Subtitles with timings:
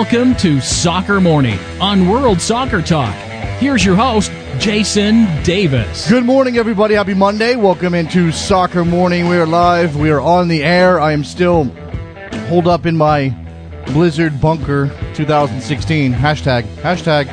[0.00, 3.14] Welcome to Soccer Morning on World Soccer Talk.
[3.58, 6.08] Here's your host, Jason Davis.
[6.08, 6.94] Good morning, everybody.
[6.94, 7.54] Happy Monday.
[7.54, 9.28] Welcome into Soccer Morning.
[9.28, 9.96] We are live.
[9.96, 10.98] We are on the air.
[10.98, 11.64] I am still
[12.48, 13.28] holed up in my
[13.88, 16.14] Blizzard Bunker 2016.
[16.14, 16.62] Hashtag.
[16.76, 17.28] Hashtag.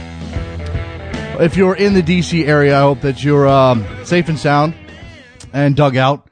[1.40, 4.76] If you're in the DC area, I hope that you're um, safe and sound
[5.54, 6.27] and dug out.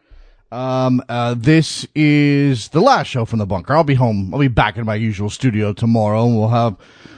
[0.51, 3.75] Um, uh, this is the last show from the bunker.
[3.75, 4.33] I'll be home.
[4.33, 6.77] I'll be back in my usual studio tomorrow, and we'll have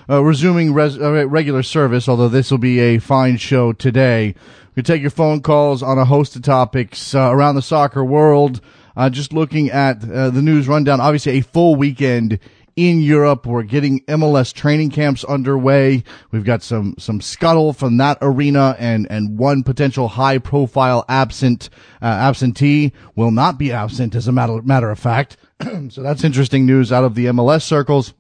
[0.10, 2.08] uh, resuming res- uh, regular service.
[2.08, 4.34] Although this will be a fine show today.
[4.76, 8.62] We take your phone calls on a host of topics uh, around the soccer world.
[8.96, 11.00] Uh, just looking at uh, the news rundown.
[11.02, 12.40] Obviously, a full weekend
[12.78, 13.46] in Europe.
[13.46, 16.04] We're getting MLS training camps underway.
[16.32, 21.70] We've got some, some scuttle from that arena and, and one potential high profile absent,
[22.02, 25.36] uh, absentee will not be absent as a matter, matter of fact.
[25.90, 28.14] so that's interesting news out of the MLS circles.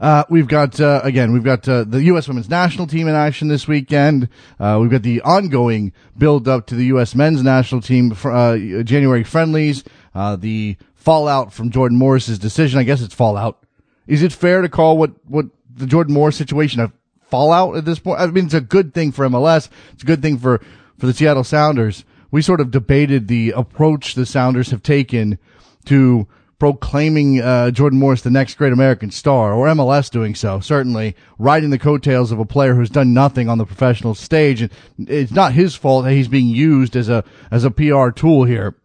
[0.00, 2.26] Uh, we've got uh, again, we've got uh, the U.S.
[2.26, 4.28] Women's National Team in action this weekend.
[4.58, 7.14] Uh, we've got the ongoing build up to the U.S.
[7.14, 9.84] Men's National Team for, uh, January friendlies.
[10.12, 12.78] Uh, the fallout from Jordan Morris's decision.
[12.78, 13.58] I guess it's fallout.
[14.06, 16.92] Is it fair to call what, what the Jordan Morris situation a
[17.28, 18.20] fallout at this point?
[18.20, 19.68] I mean, it's a good thing for MLS.
[19.92, 20.60] It's a good thing for,
[20.98, 22.04] for the Seattle Sounders.
[22.30, 25.38] We sort of debated the approach the Sounders have taken
[25.86, 26.26] to
[26.58, 31.70] proclaiming uh, Jordan Morris the next great American star, or MLS doing so, certainly riding
[31.70, 34.62] the coattails of a player who's done nothing on the professional stage.
[34.62, 38.44] And it's not his fault that he's being used as a as a PR tool
[38.44, 38.76] here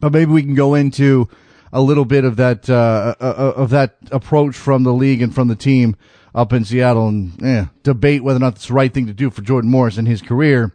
[0.00, 1.28] but maybe we can go into
[1.72, 5.34] a little bit of that uh, uh, uh, of that approach from the league and
[5.34, 5.96] from the team
[6.34, 9.30] up in Seattle and yeah, debate whether or not it's the right thing to do
[9.30, 10.74] for Jordan Morris in his career.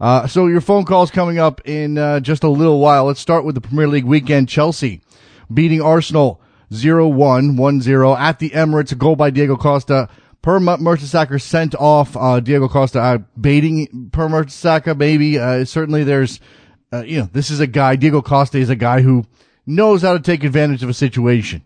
[0.00, 3.04] Uh, so your phone calls coming up in uh, just a little while.
[3.04, 4.48] Let's start with the Premier League weekend.
[4.48, 5.00] Chelsea
[5.52, 6.40] beating Arsenal
[6.72, 8.90] 0-1, 1-0 at the Emirates.
[8.90, 10.08] A goal by Diego Costa.
[10.40, 15.36] Per Mertesacker sent off uh, Diego Costa, baiting Per Mertesacker, maybe.
[15.64, 16.40] certainly there's
[16.92, 19.24] uh, you know, this is a guy, Diego Costa is a guy who
[19.66, 21.62] knows how to take advantage of a situation.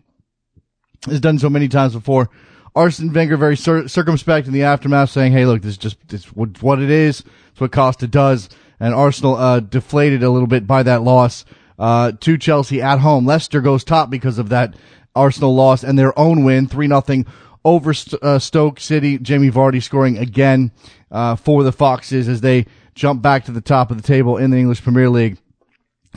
[1.05, 2.29] Has done so many times before.
[2.75, 6.25] Arsene Wenger very cir- circumspect in the aftermath, saying, "Hey, look, this is just this
[6.25, 7.23] what, it is.
[7.51, 8.49] It's what Costa does."
[8.79, 11.43] And Arsenal uh, deflated a little bit by that loss
[11.79, 13.25] uh, to Chelsea at home.
[13.25, 14.75] Leicester goes top because of that
[15.15, 17.25] Arsenal loss and their own win, three nothing
[17.65, 19.17] over uh, Stoke City.
[19.17, 20.71] Jamie Vardy scoring again
[21.11, 22.65] uh, for the Foxes as they
[22.97, 25.37] jump back to the top of the table in the English Premier League.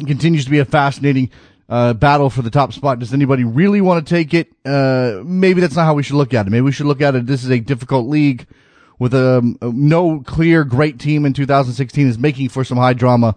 [0.01, 1.31] It continues to be a fascinating
[1.69, 2.99] uh, battle for the top spot.
[2.99, 4.49] Does anybody really want to take it?
[4.65, 6.51] Uh, maybe that's not how we should look at it.
[6.51, 7.27] Maybe we should look at it.
[7.27, 8.47] This is a difficult league
[8.99, 13.37] with um, no clear great team in 2016 is making for some high drama.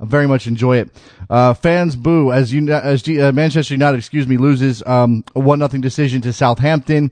[0.00, 0.90] I very much enjoy it.
[1.30, 5.40] Uh, fans boo as you as G, uh, Manchester United, excuse me, loses um, a
[5.40, 7.10] one nothing decision to Southampton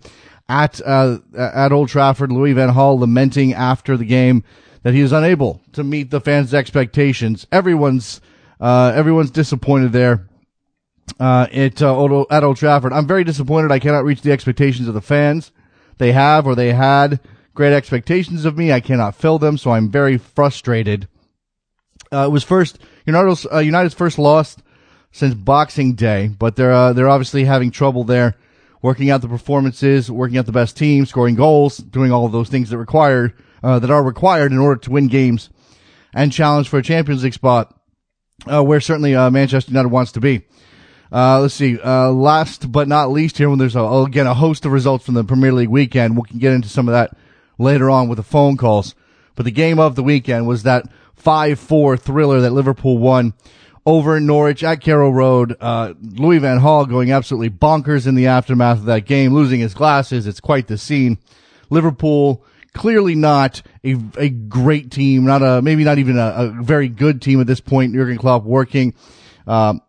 [0.49, 2.33] at uh, at Old Trafford.
[2.33, 4.45] Louis Van Gaal lamenting after the game
[4.83, 7.47] that he is unable to meet the fans' expectations.
[7.53, 8.21] Everyone's
[8.61, 10.29] uh, everyone's disappointed there
[11.19, 12.93] uh, at, uh, Old, at Old Trafford.
[12.93, 13.73] I'm very disappointed.
[13.73, 15.51] I cannot reach the expectations of the fans.
[15.99, 17.21] They have or they had
[17.55, 18.73] great expectations of me.
[18.73, 21.09] I cannot fill them, so I'm very frustrated.
[22.13, 24.57] Uh, it was first United's, uh, United's first loss
[25.13, 28.37] since Boxing Day, but they're uh, they're obviously having trouble there,
[28.83, 32.49] working out the performances, working out the best team, scoring goals, doing all of those
[32.49, 35.51] things that require uh, that are required in order to win games
[36.15, 37.75] and challenge for a Champions League spot,
[38.47, 40.43] uh, where certainly uh, Manchester United wants to be.
[41.13, 41.79] Uh, let's see.
[41.81, 45.15] Uh, last but not least, here when there's a, again a host of results from
[45.15, 47.17] the Premier League weekend, we can get into some of that
[47.59, 48.95] later on with the phone calls.
[49.35, 53.35] But the game of the weekend was that five-four thriller that Liverpool won
[53.87, 55.57] over Norwich at Carrow Road.
[55.61, 59.75] Uh, Louis Van Gaal going absolutely bonkers in the aftermath of that game, losing his
[59.75, 60.27] glasses.
[60.27, 61.19] It's quite the scene.
[61.71, 62.45] Liverpool
[62.75, 67.21] clearly not a, a great team, not a, maybe not even a, a very good
[67.23, 67.95] team at this point.
[67.95, 68.95] Jurgen Klopp working,
[69.47, 69.81] um,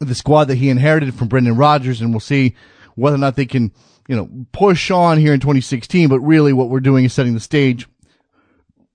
[0.00, 2.54] the squad that he inherited from Brendan Rodgers, and we'll see
[2.94, 3.72] whether or not they can,
[4.08, 6.08] you know, push on here in 2016.
[6.08, 7.86] But really what we're doing is setting the stage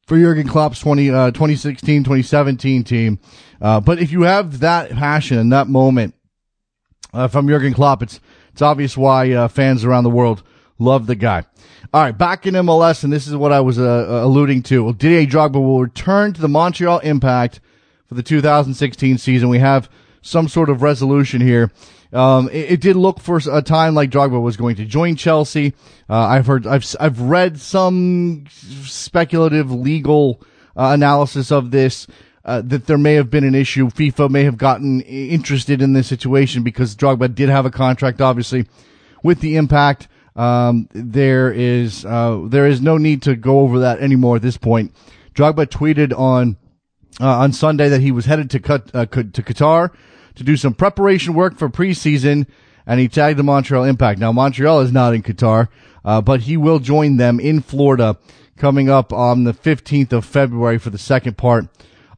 [0.07, 3.19] for Jurgen Klopp's 20, uh, 2016, 2017 team.
[3.61, 6.15] Uh, but if you have that passion and that moment,
[7.13, 8.19] uh, from Jurgen Klopp, it's,
[8.51, 10.44] it's obvious why, uh, fans around the world
[10.79, 11.44] love the guy.
[11.91, 14.83] All right, back in MLS, and this is what I was uh, uh alluding to.
[14.83, 17.59] Well, Didier Drogba will return to the Montreal Impact
[18.06, 19.50] for the 2016 season.
[19.50, 19.89] We have
[20.21, 21.71] some sort of resolution here.
[22.13, 25.74] Um, it, it, did look for a time like Drogba was going to join Chelsea.
[26.07, 30.44] Uh, I've heard, I've, I've read some speculative legal
[30.77, 32.06] uh, analysis of this.
[32.45, 33.88] Uh, that there may have been an issue.
[33.88, 38.65] FIFA may have gotten interested in this situation because Drogba did have a contract, obviously,
[39.24, 40.07] with the Impact.
[40.39, 44.56] Um, there is uh, there is no need to go over that anymore at this
[44.56, 44.95] point.
[45.33, 46.56] Drogba tweeted on
[47.19, 49.91] uh, on Sunday that he was headed to cut, uh, to Qatar
[50.36, 52.47] to do some preparation work for preseason,
[52.88, 54.18] and he tagged the Montreal Impact.
[54.18, 55.68] Now Montreal is not in Qatar,
[56.06, 58.18] uh, but he will join them in Florida
[58.56, 61.65] coming up on the 15th of February for the second part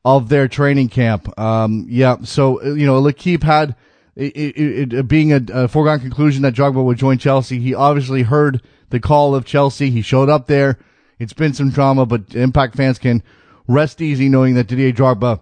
[0.05, 1.39] of their training camp.
[1.39, 3.75] Um, yeah, so you know, L'Equipe had
[4.15, 7.59] it, it, it being a, a, foregone conclusion that Drogba would join Chelsea.
[7.59, 9.89] He obviously heard the call of Chelsea.
[9.89, 10.77] He showed up there.
[11.17, 13.23] It's been some drama, but Impact fans can
[13.67, 15.41] rest easy knowing that Didier Drogba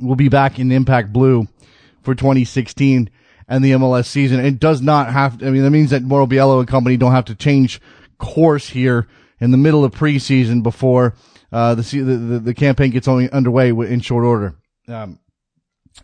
[0.00, 1.46] will be back in Impact Blue
[2.02, 3.10] for 2016
[3.46, 4.44] and the MLS season.
[4.44, 7.26] It does not have, I mean, that means that Mauro Biello and company don't have
[7.26, 7.80] to change
[8.18, 9.06] course here
[9.40, 11.14] in the middle of preseason before
[11.52, 14.56] uh, the, the, the campaign gets only underway in short order.
[14.88, 15.18] Um,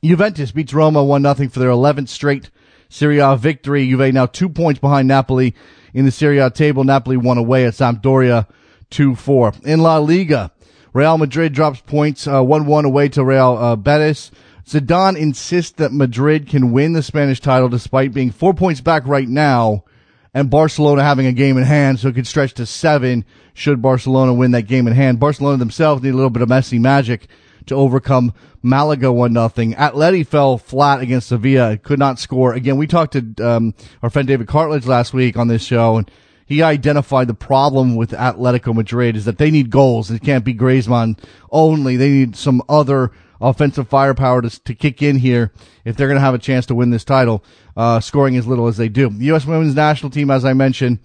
[0.03, 2.51] Juventus beats Roma 1 0 for their 11th straight
[2.89, 3.87] Serie A victory.
[3.87, 5.55] Juve now two points behind Napoli
[5.93, 6.85] in the Serie A table.
[6.85, 8.47] Napoli won away at Sampdoria
[8.91, 9.55] 2 4.
[9.65, 10.53] In La Liga,
[10.93, 14.31] Real Madrid drops points 1 uh, 1 away to Real uh, Betis.
[14.67, 19.29] Zidane insists that Madrid can win the Spanish title despite being four points back right
[19.29, 19.85] now
[20.33, 24.33] and Barcelona having a game in hand, so it could stretch to seven should Barcelona
[24.33, 25.19] win that game in hand.
[25.19, 27.27] Barcelona themselves need a little bit of Messi magic
[27.71, 29.75] to overcome Malaga one nothing.
[29.75, 32.53] Atleti fell flat against Sevilla, could not score.
[32.53, 36.11] Again, we talked to um, our friend David Cartledge last week on this show, and
[36.47, 40.11] he identified the problem with Atletico Madrid is that they need goals.
[40.11, 41.17] It can't be Griezmann
[41.51, 41.97] only.
[41.97, 45.53] They need some other offensive firepower to, to kick in here
[45.85, 47.45] if they're going to have a chance to win this title,
[47.77, 49.09] uh, scoring as little as they do.
[49.09, 49.47] The U.S.
[49.47, 50.99] women's national team, as I mentioned,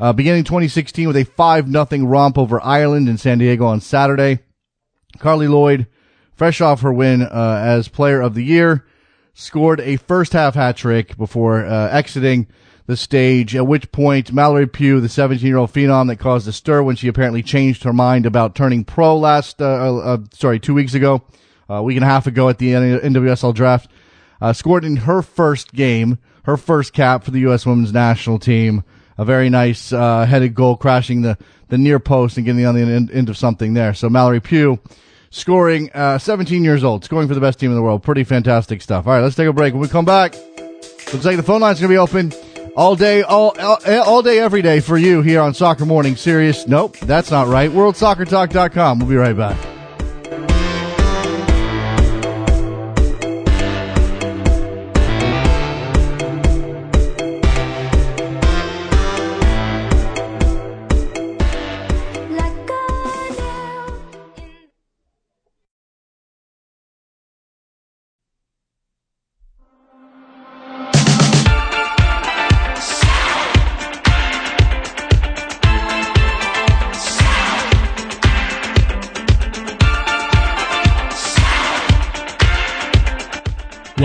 [0.00, 4.40] uh, beginning 2016 with a 5 nothing romp over Ireland in San Diego on Saturday.
[5.18, 5.86] Carli Lloyd,
[6.40, 8.82] fresh off her win uh, as player of the year,
[9.34, 12.46] scored a first half hat trick before uh, exiting
[12.86, 16.52] the stage, at which point Mallory Pugh, the 17 year old phenom that caused a
[16.52, 20.72] stir when she apparently changed her mind about turning pro last, uh, uh, sorry, two
[20.72, 21.22] weeks ago,
[21.68, 23.90] a week and a half ago at the NWSL draft,
[24.40, 27.66] uh, scored in her first game, her first cap for the U.S.
[27.66, 28.82] women's national team.
[29.18, 31.36] A very nice uh, headed goal, crashing the,
[31.68, 33.92] the near post and getting on the end of something there.
[33.92, 34.80] So Mallory Pugh
[35.30, 38.02] scoring, uh, 17 years old, scoring for the best team in the world.
[38.02, 39.06] Pretty fantastic stuff.
[39.06, 39.72] All right, let's take a break.
[39.72, 40.34] When we come back,
[41.12, 42.32] looks like the phone line's going to be open
[42.76, 46.16] all day, all, all, all day, every day for you here on Soccer Morning.
[46.16, 46.66] Serious?
[46.66, 47.70] Nope, that's not right.
[47.70, 48.98] WorldSoccerTalk.com.
[48.98, 49.79] We'll be right back.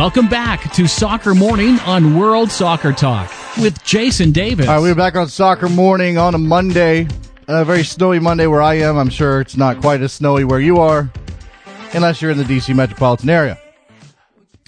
[0.06, 4.68] Welcome back to Soccer Morning on World Soccer Talk with Jason Davis.
[4.68, 7.08] All right, we're back on Soccer Morning on a Monday,
[7.48, 8.98] a very snowy Monday where I am.
[8.98, 11.12] I'm sure it's not quite as snowy where you are,
[11.94, 13.60] unless you're in the DC metropolitan area.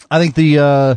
[0.09, 0.95] I think the uh,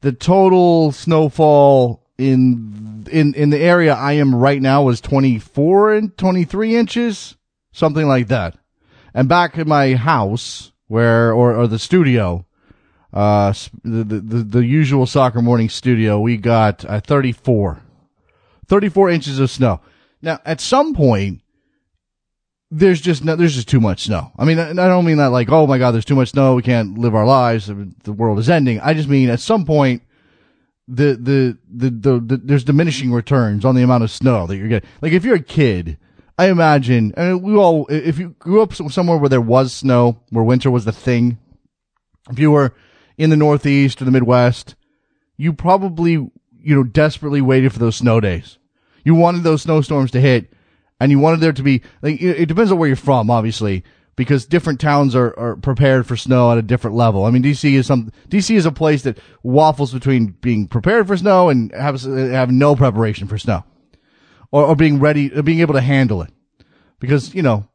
[0.00, 6.18] the total snowfall in in in the area I am right now was 24 and
[6.18, 7.36] 23 inches,
[7.70, 8.58] something like that.
[9.14, 12.45] And back in my house where or or the studio
[13.16, 17.80] uh, the, the, the usual soccer morning studio, we got uh, 34,
[18.66, 19.80] 34 inches of snow.
[20.20, 21.40] Now, at some point,
[22.70, 24.32] there's just no, there's just too much snow.
[24.38, 26.56] I mean, I don't mean that like, oh my God, there's too much snow.
[26.56, 27.68] We can't live our lives.
[27.68, 28.80] The world is ending.
[28.80, 30.02] I just mean at some point,
[30.86, 34.68] the, the, the, the, the there's diminishing returns on the amount of snow that you're
[34.68, 34.90] getting.
[35.00, 35.96] Like if you're a kid,
[36.38, 40.20] I imagine, I mean, we all, if you grew up somewhere where there was snow,
[40.28, 41.38] where winter was the thing,
[42.28, 42.74] if you were
[43.18, 44.74] in the Northeast or the Midwest,
[45.36, 46.30] you probably, you
[46.74, 48.58] know, desperately waited for those snow days.
[49.04, 50.52] You wanted those snowstorms to hit
[50.98, 53.84] and you wanted there to be, like, it depends on where you're from, obviously,
[54.16, 57.24] because different towns are, are prepared for snow at a different level.
[57.24, 61.16] I mean, DC is some, DC is a place that waffles between being prepared for
[61.16, 63.64] snow and have, have no preparation for snow
[64.50, 66.32] or, or being ready, or being able to handle it.
[66.98, 67.68] Because, you know,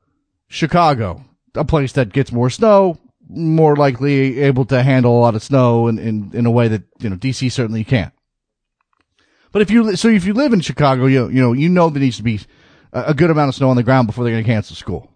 [0.48, 1.24] Chicago,
[1.56, 2.98] a place that gets more snow,
[3.34, 6.84] more likely able to handle a lot of snow in, in, in a way that,
[7.00, 8.14] you know, DC certainly can't.
[9.52, 12.02] But if you, so if you live in Chicago, you, you know, you know there
[12.02, 12.40] needs to be
[12.94, 15.10] a, good amount of snow on the ground before they're going to cancel school.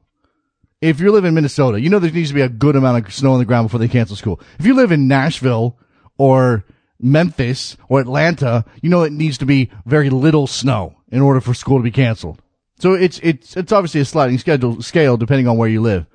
[0.82, 3.14] If you live in Minnesota, you know there needs to be a good amount of
[3.14, 4.42] snow on the ground before they cancel school.
[4.60, 5.78] If you live in Nashville
[6.18, 6.66] or,
[7.00, 11.54] Memphis or Atlanta, you know it needs to be very little snow in order for
[11.54, 12.42] school to be canceled.
[12.80, 16.08] So it's it's it's obviously a sliding schedule scale depending on where you live.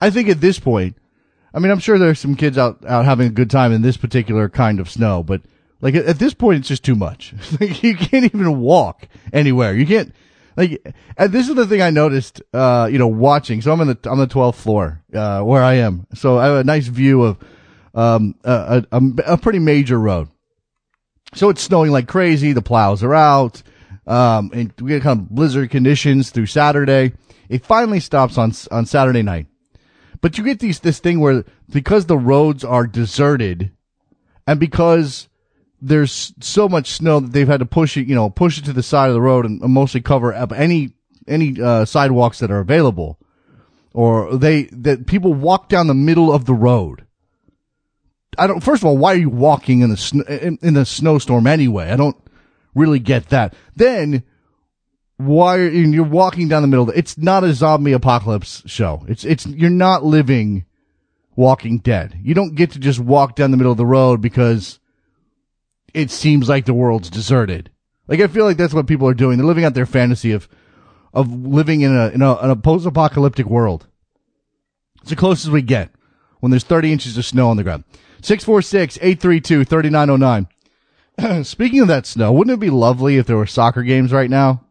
[0.00, 0.96] I think at this point,
[1.52, 3.96] I mean, I'm sure there's some kids out out having a good time in this
[3.96, 5.42] particular kind of snow, but
[5.80, 7.34] like at, at this point, it's just too much.
[7.60, 9.74] like you can't even walk anywhere.
[9.74, 10.14] You can't
[10.56, 10.84] like.
[11.16, 12.42] And this is the thing I noticed.
[12.52, 13.60] Uh, you know, watching.
[13.62, 16.06] So I'm in the on the 12th floor, uh, where I am.
[16.14, 17.38] So I have a nice view of
[17.94, 20.28] um a, a, a pretty major road.
[21.34, 22.52] So it's snowing like crazy.
[22.52, 23.62] The plows are out.
[24.06, 27.12] Um, and we get kind of blizzard conditions through Saturday.
[27.48, 29.46] It finally stops on on Saturday night.
[30.24, 33.72] But you get these this thing where because the roads are deserted,
[34.46, 35.28] and because
[35.82, 38.72] there's so much snow that they've had to push it, you know, push it to
[38.72, 40.94] the side of the road and mostly cover up any
[41.28, 43.18] any uh, sidewalks that are available,
[43.92, 47.04] or they that people walk down the middle of the road.
[48.38, 48.60] I don't.
[48.60, 51.90] First of all, why are you walking in the sn- in, in the snowstorm anyway?
[51.90, 52.16] I don't
[52.74, 53.52] really get that.
[53.76, 54.22] Then
[55.16, 56.90] why are you, you're walking down the middle?
[56.90, 59.04] It's not a zombie apocalypse show.
[59.08, 60.64] It's it's you're not living
[61.36, 62.18] Walking Dead.
[62.22, 64.78] You don't get to just walk down the middle of the road because
[65.92, 67.70] it seems like the world's deserted.
[68.08, 69.38] Like I feel like that's what people are doing.
[69.38, 70.48] They're living out their fantasy of
[71.12, 73.86] of living in a in a, in a post apocalyptic world.
[75.00, 75.90] It's the closest we get
[76.40, 77.84] when there's 30 inches of snow on the ground.
[78.22, 81.44] 646 832 3909.
[81.44, 84.63] Speaking of that snow, wouldn't it be lovely if there were soccer games right now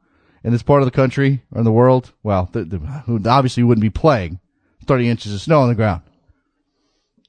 [0.43, 2.13] in this part of the country or in the world?
[2.23, 4.39] Well, the, the, obviously wouldn't be playing
[4.85, 6.01] 30 inches of snow on the ground.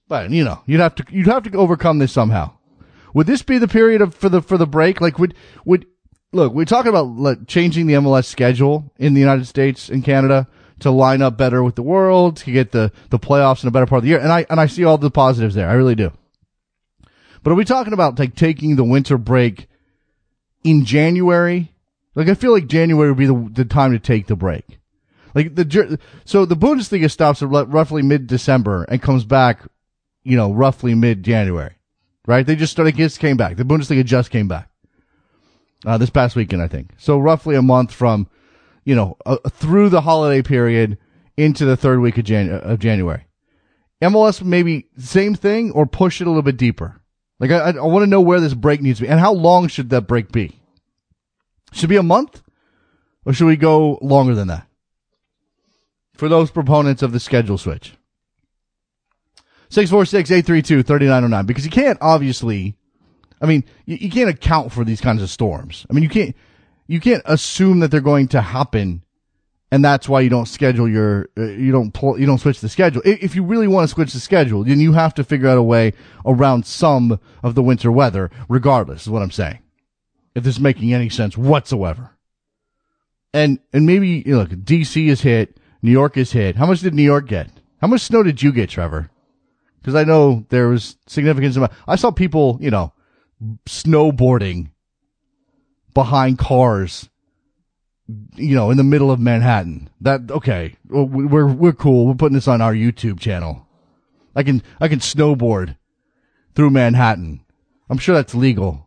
[0.08, 2.52] But, you know, you'd have to, you'd have to overcome this somehow.
[3.14, 5.00] Would this be the period of, for the, for the break?
[5.00, 5.86] Like, would, would,
[6.32, 10.48] look, we're talking about like, changing the MLS schedule in the United States and Canada
[10.80, 13.86] to line up better with the world, to get the, the playoffs in a better
[13.86, 14.18] part of the year.
[14.18, 15.68] And I, and I see all the positives there.
[15.68, 16.12] I really do.
[17.42, 19.68] But are we talking about like taking the winter break
[20.64, 21.73] in January?
[22.14, 24.78] Like I feel like January would be the, the time to take the break.
[25.34, 29.62] Like the so the Bundesliga stops at roughly mid December and comes back,
[30.22, 31.74] you know, roughly mid January,
[32.26, 32.46] right?
[32.46, 33.56] They just started just came back.
[33.56, 34.70] The Bundesliga just came back
[35.84, 36.90] uh, this past weekend, I think.
[36.98, 38.28] So roughly a month from,
[38.84, 40.98] you know, uh, through the holiday period
[41.36, 43.26] into the third week of, Jan- of January.
[44.02, 47.00] MLS maybe same thing or push it a little bit deeper.
[47.40, 49.68] Like I, I want to know where this break needs to be and how long
[49.68, 50.60] should that break be?
[51.74, 52.40] Should be a month
[53.26, 54.66] or should we go longer than that?
[56.14, 57.94] For those proponents of the schedule switch.
[59.70, 62.76] 646-832-3909 because you can't obviously
[63.40, 65.84] I mean, you, you, can't account for these kinds of storms.
[65.90, 66.36] I mean, you can't
[66.86, 69.02] you can't assume that they're going to happen
[69.72, 72.68] and that's why you don't schedule your uh, you don't pull you don't switch the
[72.68, 73.02] schedule.
[73.04, 75.62] If you really want to switch the schedule, then you have to figure out a
[75.62, 79.58] way around some of the winter weather regardless, is what I'm saying
[80.34, 82.10] if this is making any sense whatsoever.
[83.32, 86.56] And and maybe you know, look, DC is hit, New York is hit.
[86.56, 87.50] How much did New York get?
[87.80, 89.10] How much snow did you get, Trevor?
[89.80, 91.72] Because I know there was significant amount.
[91.86, 92.92] I saw people, you know,
[93.66, 94.70] snowboarding
[95.92, 97.10] behind cars,
[98.34, 99.90] you know, in the middle of Manhattan.
[100.00, 100.76] That okay?
[100.88, 102.06] We're we're cool.
[102.06, 103.66] We're putting this on our YouTube channel.
[104.34, 105.76] I can I can snowboard
[106.54, 107.44] through Manhattan.
[107.90, 108.83] I'm sure that's legal.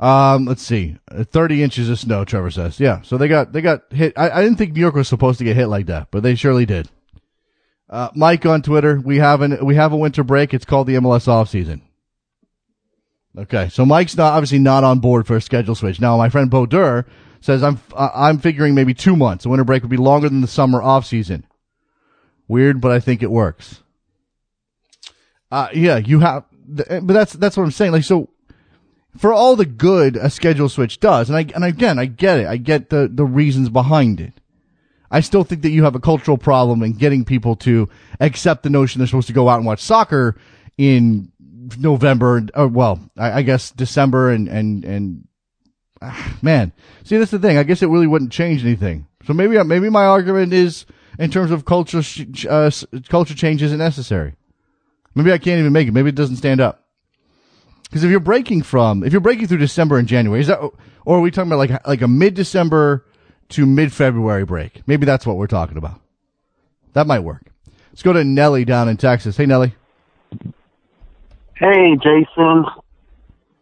[0.00, 2.24] Um, let's see, 30 inches of snow.
[2.24, 3.02] Trevor says, yeah.
[3.02, 4.12] So they got they got hit.
[4.16, 6.34] I, I didn't think New York was supposed to get hit like that, but they
[6.34, 6.88] surely did.
[7.88, 10.52] Uh, Mike on Twitter, we have an we have a winter break.
[10.52, 11.82] It's called the MLS off season.
[13.36, 16.00] Okay, so Mike's not obviously not on board for a schedule switch.
[16.00, 17.04] Now, my friend Bo Dur
[17.40, 19.44] says I'm uh, I'm figuring maybe two months.
[19.44, 21.46] A winter break would be longer than the summer off season.
[22.48, 23.80] Weird, but I think it works.
[25.50, 27.92] Uh, yeah, you have, but that's that's what I'm saying.
[27.92, 28.28] Like, so
[29.16, 32.46] for all the good a schedule switch does, and I and again I get it,
[32.46, 34.32] I get the the reasons behind it.
[35.10, 37.88] I still think that you have a cultural problem in getting people to
[38.20, 40.36] accept the notion they're supposed to go out and watch soccer
[40.76, 41.30] in
[41.78, 45.28] November, or well, I, I guess December and and and
[46.02, 46.72] ah, man,
[47.04, 47.58] see that's the thing.
[47.58, 49.06] I guess it really wouldn't change anything.
[49.26, 50.86] So maybe maybe my argument is
[51.18, 52.02] in terms of culture
[52.48, 52.70] uh,
[53.08, 54.34] culture change isn't necessary.
[55.14, 55.92] Maybe I can't even make it.
[55.92, 56.83] Maybe it doesn't stand up.
[57.94, 61.18] Because if you're breaking from, if you're breaking through December and January, is that, or
[61.18, 63.06] are we talking about like, like a mid-December
[63.50, 64.82] to mid-February break?
[64.88, 66.00] Maybe that's what we're talking about.
[66.94, 67.42] That might work.
[67.92, 69.36] Let's go to Nellie down in Texas.
[69.36, 69.76] Hey, Nellie.
[71.54, 72.64] Hey, Jason.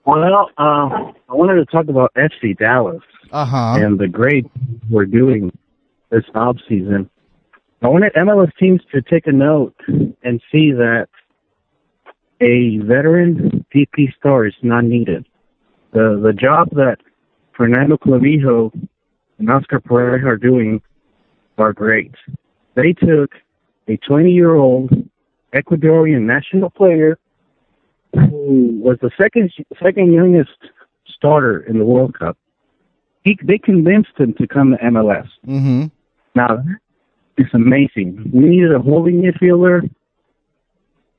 [0.07, 3.85] Well, uh, I wanted to talk about FC Dallas uh-huh.
[3.85, 4.47] and the great
[4.89, 5.53] we're doing
[6.09, 7.11] this off season.
[7.83, 9.75] I wanted MLS teams to take a note
[10.23, 11.09] and see that
[12.43, 15.25] a veteran DP star is not needed.
[15.93, 16.97] The the job that
[17.57, 18.73] Fernando Clavijo
[19.39, 20.83] and Oscar Pareja are doing
[21.59, 22.13] are great.
[22.75, 23.33] They took
[23.89, 24.91] a 20 year old
[25.55, 27.19] Ecuadorian national player
[28.15, 30.59] who was the second second youngest
[31.07, 32.37] starter in the World Cup.
[33.25, 35.29] He, they convinced him to come to MLS.
[35.47, 35.85] Mm-hmm.
[36.35, 36.65] Now,
[37.37, 38.31] it's amazing.
[38.35, 39.89] We needed a holding midfielder,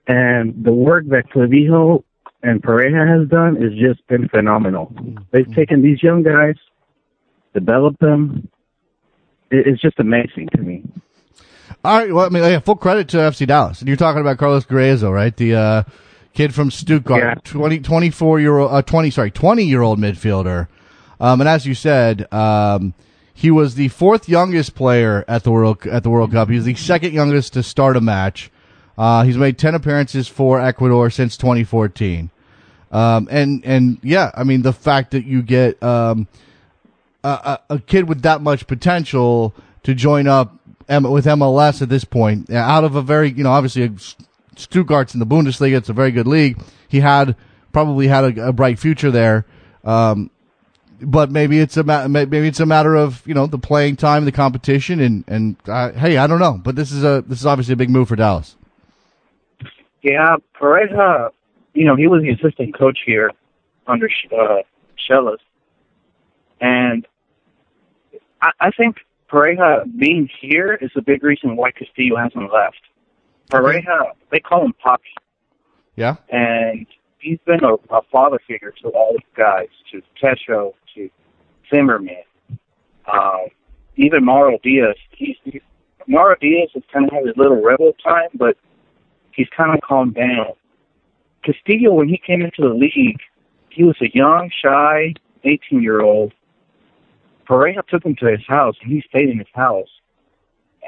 [0.07, 2.03] and the work that Clavijo
[2.41, 4.93] and Pareja has done has just been phenomenal.
[5.31, 6.55] They've taken these young guys,
[7.53, 8.49] developed them.
[9.49, 10.83] It's just amazing to me.
[11.85, 12.13] All right.
[12.13, 13.79] Well, I mean, full credit to FC Dallas.
[13.79, 15.35] And you're talking about Carlos Gruezo, right?
[15.35, 15.83] The uh,
[16.33, 17.35] kid from Stuttgart, Yeah.
[17.43, 20.67] 20, 24 year old, uh, 20, sorry, 20 year old midfielder.
[21.19, 22.93] Um, and as you said, um,
[23.33, 26.49] he was the fourth youngest player at the World at the World Cup.
[26.49, 28.49] He was the second youngest to start a match.
[28.97, 32.29] Uh, he's made 10 appearances for Ecuador since 2014.
[32.91, 36.27] Um, and, and yeah, I mean, the fact that you get, um,
[37.23, 40.55] a, a, kid with that much potential to join up
[40.89, 43.89] M- with MLS at this point, uh, out of a very, you know, obviously
[44.55, 45.77] Stuttgart's in the Bundesliga.
[45.77, 46.61] It's a very good league.
[46.87, 47.35] He had
[47.71, 49.45] probably had a, a bright future there.
[49.83, 50.29] Um,
[51.01, 54.25] but maybe it's a ma- maybe it's a matter of you know the playing time,
[54.25, 56.59] the competition, and and uh, hey, I don't know.
[56.63, 58.55] But this is a this is obviously a big move for Dallas.
[60.03, 61.29] Yeah, Pareja,
[61.73, 63.31] you know, he was the assistant coach here
[63.87, 64.57] under uh.
[66.61, 67.07] And
[68.41, 68.97] I, I think
[69.29, 72.81] Pareja being here is a big reason why Castillo hasn't left.
[73.49, 75.03] Pareja, they call him Poppy,
[75.95, 76.15] Yeah.
[76.29, 76.85] and
[77.19, 81.09] he's been a, a father figure to all these guys, to Techo, to
[81.69, 82.23] Zimmerman,
[83.11, 83.47] um,
[83.95, 84.95] even Mauro Diaz.
[85.11, 85.61] He's, he's
[86.07, 88.57] Mauro Diaz has kind of had his little rebel time, but
[89.35, 90.53] he's kind of calmed down.
[91.43, 93.19] Castillo, when he came into the league,
[93.69, 96.33] he was a young, shy, 18 year old.
[97.47, 99.89] Pareja took him to his house, and he stayed in his house.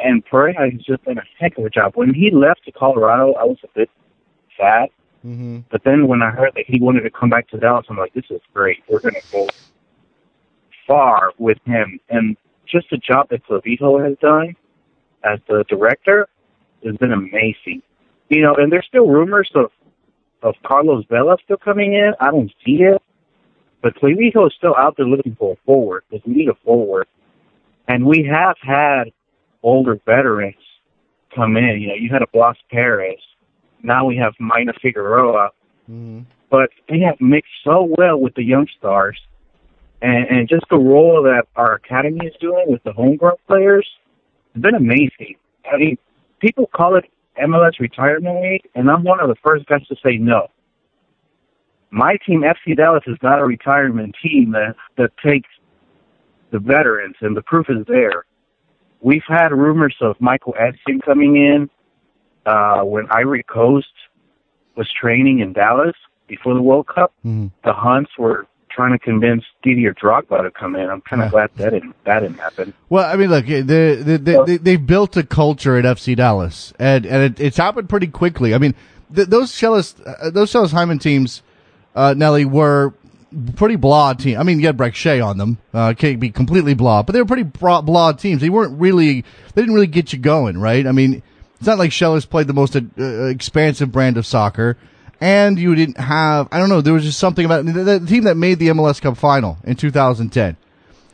[0.01, 1.93] And Pareja has just done a heck of a job.
[1.95, 3.89] When he left to Colorado, I was a bit
[4.57, 4.89] sad.
[5.25, 5.59] Mm-hmm.
[5.71, 8.13] But then when I heard that he wanted to come back to Dallas, I'm like,
[8.13, 8.83] this is great.
[8.87, 9.47] We're going to go
[10.85, 11.99] far with him.
[12.09, 14.55] And just the job that Clavijo has done
[15.23, 16.27] as the director
[16.85, 17.81] has been amazing.
[18.29, 19.71] You know, and there's still rumors of
[20.41, 22.13] of Carlos Vela still coming in.
[22.19, 23.01] I don't see it.
[23.81, 27.07] But Clavijo is still out there looking for a forward because we need a forward.
[27.87, 29.05] And we have had
[29.63, 30.55] older veterans
[31.35, 31.81] come in.
[31.81, 33.19] You know, you had a Blas Perez.
[33.83, 35.49] Now we have Maynor Figueroa.
[35.89, 36.21] Mm-hmm.
[36.49, 39.19] But they have mixed so well with the young stars.
[40.01, 43.87] And, and just the role that our academy is doing with the homegrown players
[44.53, 45.35] has been amazing.
[45.71, 45.97] I mean,
[46.39, 47.05] people call it
[47.41, 50.47] MLS retirement league, and I'm one of the first guys to say no.
[51.91, 55.49] My team, FC Dallas, is not a retirement team that that takes
[56.51, 58.25] the veterans, and the proof is there.
[59.01, 61.69] We've had rumors of Michael Essien coming in
[62.45, 63.87] uh, when Ivory Coast
[64.75, 65.95] was training in Dallas
[66.27, 67.13] before the World Cup.
[67.25, 67.47] Mm-hmm.
[67.63, 70.89] The Hunts were trying to convince Didier Drogba to come in.
[70.89, 72.73] I'm kind of glad that didn't that didn't happen.
[72.89, 76.73] Well, I mean, look, they they, they, they they've built a culture at FC Dallas,
[76.77, 78.53] and and it, it's happened pretty quickly.
[78.53, 78.75] I mean,
[79.13, 81.41] th- those Schellas, uh, those Schellas Hyndman teams,
[81.95, 82.93] uh, Nelly were
[83.55, 84.37] pretty blah team.
[84.37, 87.19] I mean, you had Brek Shea on them, uh, can't be completely blah, but they
[87.19, 88.41] were pretty blah, blah teams.
[88.41, 89.21] They weren't really,
[89.53, 90.85] they didn't really get you going, right?
[90.87, 91.21] I mean,
[91.57, 92.81] it's not like Schellas played the most uh,
[93.25, 94.77] expansive brand of soccer.
[95.25, 98.25] And you didn't have, I don't know, there was just something about the, the team
[98.25, 100.55] that made the MLS Cup final in 2010.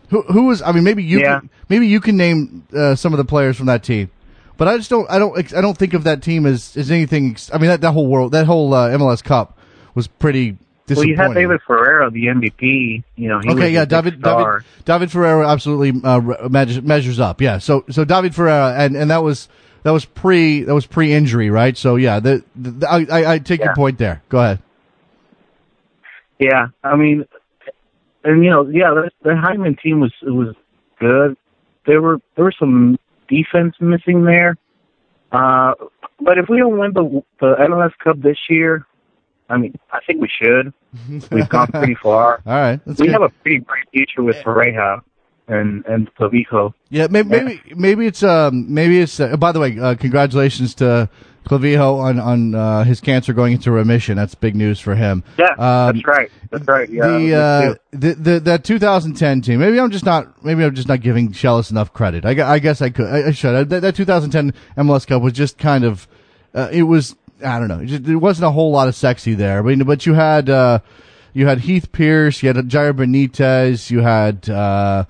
[0.09, 1.39] Who, who was, I mean, maybe you, Yeah.
[1.39, 4.09] can, maybe you can name uh, some of the players from that team.
[4.57, 7.37] But I just don't, I don't, I don't think of that team as, as anything,
[7.53, 9.57] I mean, that, that whole world, that whole uh, MLS Cup
[9.95, 10.57] was pretty
[10.89, 13.03] Well, you had David Ferreira, the MVP.
[13.15, 14.21] You know, he Okay, yeah, David.
[14.21, 17.39] David, David Ferreira absolutely uh, re- measures, measures up.
[17.39, 19.47] Yeah, so so David Ferreira, and, and that was
[19.83, 21.77] that was pre that was pre injury, right?
[21.77, 24.21] So yeah, the, the I, I I take your point there.
[24.29, 24.59] Go ahead.
[26.39, 27.25] Yeah, I mean,
[28.23, 30.55] and you know, yeah, the, the Hyndman team was was
[30.99, 31.37] good.
[31.85, 34.57] There were there were some defense missing there.
[35.31, 35.73] Uh,
[36.19, 38.85] but if we don't win the the MLS Cup this year,
[39.49, 40.73] I mean, I think we should.
[41.31, 42.41] We've gone pretty far.
[42.45, 43.09] All right, we good.
[43.09, 45.01] have a pretty bright future with Pareja
[45.51, 46.73] and and Clavijo.
[46.89, 51.09] Yeah, maybe maybe, maybe it's um maybe it's uh, by the way, uh, congratulations to
[51.45, 54.15] Clavijo on on uh, his cancer going into remission.
[54.15, 55.23] That's big news for him.
[55.37, 56.31] Yeah, Um, that's right.
[56.51, 56.89] That's right.
[56.89, 59.59] Yeah, the, uh, the the that 2010 team.
[59.59, 60.43] Maybe I'm just not.
[60.43, 62.25] Maybe I'm just not giving Schellas enough credit.
[62.25, 63.07] I, I guess I could.
[63.07, 63.69] I, I should.
[63.69, 66.07] That, that 2010 MLS Cup was just kind of.
[66.53, 67.15] Uh, it was.
[67.43, 67.79] I don't know.
[67.79, 69.57] It just, there wasn't a whole lot of sexy there.
[69.57, 70.79] I mean, but you had uh,
[71.33, 75.05] you had Heath Pierce, you had Jair Benitez, you had uh,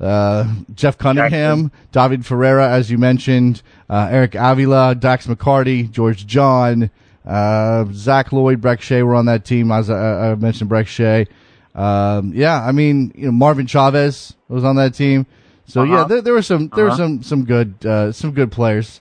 [0.00, 1.70] uh, Jeff Cunningham, Jackson.
[1.92, 6.90] David Ferreira, as you mentioned, uh, Eric Avila, Dax McCarty, George John,
[7.24, 9.70] uh, Zach Loyd, Brek Shea were on that team.
[9.70, 11.26] As I, I mentioned, Brek Shea.
[11.74, 15.26] Um, yeah, I mean, you know, Marvin Chavez was on that team.
[15.66, 15.92] So uh-huh.
[15.92, 16.92] yeah, there, there were some there uh-huh.
[16.92, 19.00] were some some good uh, some good players,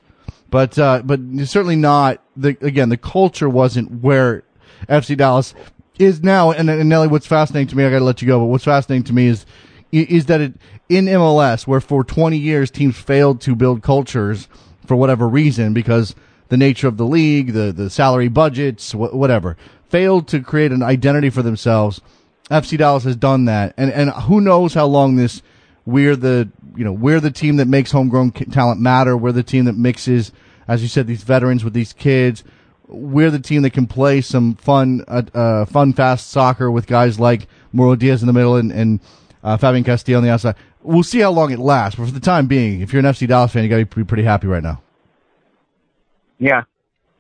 [0.50, 4.44] but uh, but certainly not the again the culture wasn't where
[4.88, 5.54] FC Dallas
[6.00, 6.52] is now.
[6.52, 8.64] And, and Nelly, what's fascinating to me, I got to let you go, but what's
[8.66, 9.46] fascinating to me is
[9.92, 10.54] is that it
[10.88, 14.48] in MLS where for 20 years teams failed to build cultures
[14.86, 16.16] for whatever reason because
[16.48, 19.58] the nature of the league, the the salary budgets, wh- whatever,
[19.90, 22.02] failed to create an identity for themselves.
[22.50, 25.42] FC Dallas has done that, and and who knows how long this
[25.86, 29.16] we're the you know we're the team that makes homegrown talent matter.
[29.16, 30.32] We're the team that mixes,
[30.68, 32.44] as you said, these veterans with these kids.
[32.92, 37.20] We're the team that can play some fun, uh, uh, fun, fast soccer with guys
[37.20, 39.00] like Mauro Diaz in the middle and, and
[39.44, 40.56] uh, Fabian Castillo on the outside.
[40.84, 43.28] We'll see how long it lasts, but for the time being, if you're an FC
[43.28, 44.82] Dallas fan, you got to be pretty happy right now.
[46.40, 46.64] Yeah,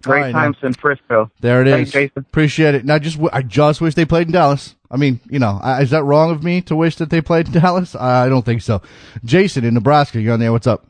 [0.04, 1.30] Great right, times in Frisco.
[1.42, 1.94] There it Thanks, is.
[1.94, 2.14] Jason.
[2.18, 2.86] Appreciate it.
[2.86, 4.76] Now, just I just wish they played in Dallas.
[4.90, 7.54] I mean, you know, is that wrong of me to wish that they played in
[7.62, 7.96] Dallas?
[7.96, 8.82] I don't think so.
[9.24, 10.52] Jason in Nebraska, you're on there.
[10.52, 10.86] What's up?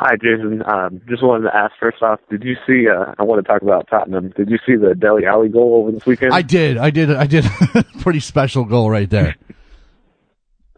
[0.00, 0.62] Hi, Jason.
[0.64, 2.88] Um, just wanted to ask first off, did you see?
[2.88, 4.32] Uh, I want to talk about Tottenham.
[4.34, 6.32] Did you see the Dele Alli goal over this weekend?
[6.32, 6.78] I did.
[6.78, 7.10] I did.
[7.12, 7.44] I did.
[8.00, 9.36] Pretty special goal right there.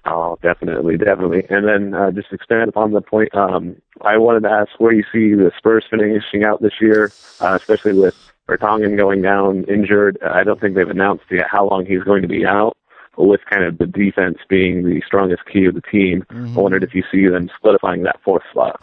[0.05, 1.45] Oh, definitely, definitely.
[1.49, 3.33] And then uh, just expand upon the point.
[3.37, 7.57] Um, I wanted to ask where you see the Spurs finishing out this year, uh,
[7.61, 8.17] especially with
[8.49, 10.19] Vertonghen going down injured.
[10.21, 12.77] I don't think they've announced yet how long he's going to be out.
[13.17, 16.59] But with kind of the defense being the strongest key of the team, mm-hmm.
[16.59, 18.83] I wondered if you see them solidifying that fourth spot.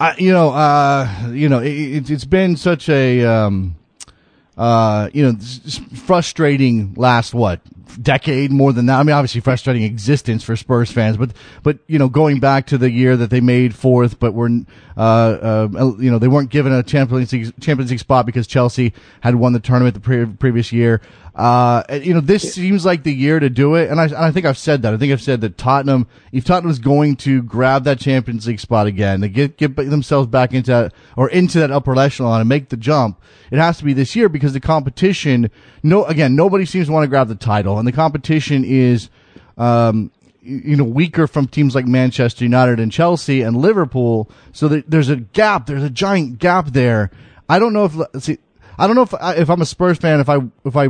[0.00, 3.76] I, you know, uh, you know, it, has been such a, um,
[4.56, 5.38] uh, you know,
[5.94, 7.60] frustrating last what
[8.00, 8.98] decade more than that.
[8.98, 12.78] I mean, obviously frustrating existence for Spurs fans, but but you know, going back to
[12.78, 14.50] the year that they made fourth, but were
[14.96, 18.92] uh, uh you know they weren't given a Champions League Champions League spot because Chelsea
[19.20, 21.00] had won the tournament the pre- previous year.
[21.38, 24.32] Uh, you know, this seems like the year to do it, and I, and I
[24.32, 24.92] think I've said that.
[24.92, 28.58] I think I've said that Tottenham, if Tottenham is going to grab that Champions League
[28.58, 32.48] spot again, to get get themselves back into that, or into that upper echelon and
[32.48, 33.22] make the jump,
[33.52, 35.48] it has to be this year because the competition.
[35.84, 39.10] No, again, nobody seems to want to grab the title, and the competition is,
[39.56, 40.10] um,
[40.42, 44.30] you know, weaker from teams like Manchester United and Chelsea and Liverpool.
[44.52, 45.66] So there's a gap.
[45.66, 47.10] There's a giant gap there.
[47.48, 48.38] I don't know if see,
[48.78, 50.88] I don't know if if I'm a Spurs fan if I if I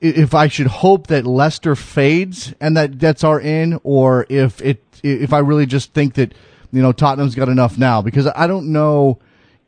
[0.00, 4.82] if I should hope that Leicester fades and that Debts are in, or if it
[5.02, 6.34] if I really just think that
[6.72, 9.18] you know Tottenham's got enough now because I don't know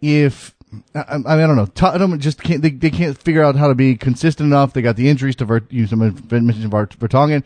[0.00, 0.54] if
[0.94, 1.66] I, I, mean, I don't know.
[1.66, 2.62] Tottenham just can't.
[2.62, 4.72] They, they can't figure out how to be consistent enough.
[4.72, 7.42] They got the injuries to Vert, you mentioned Vertonghen,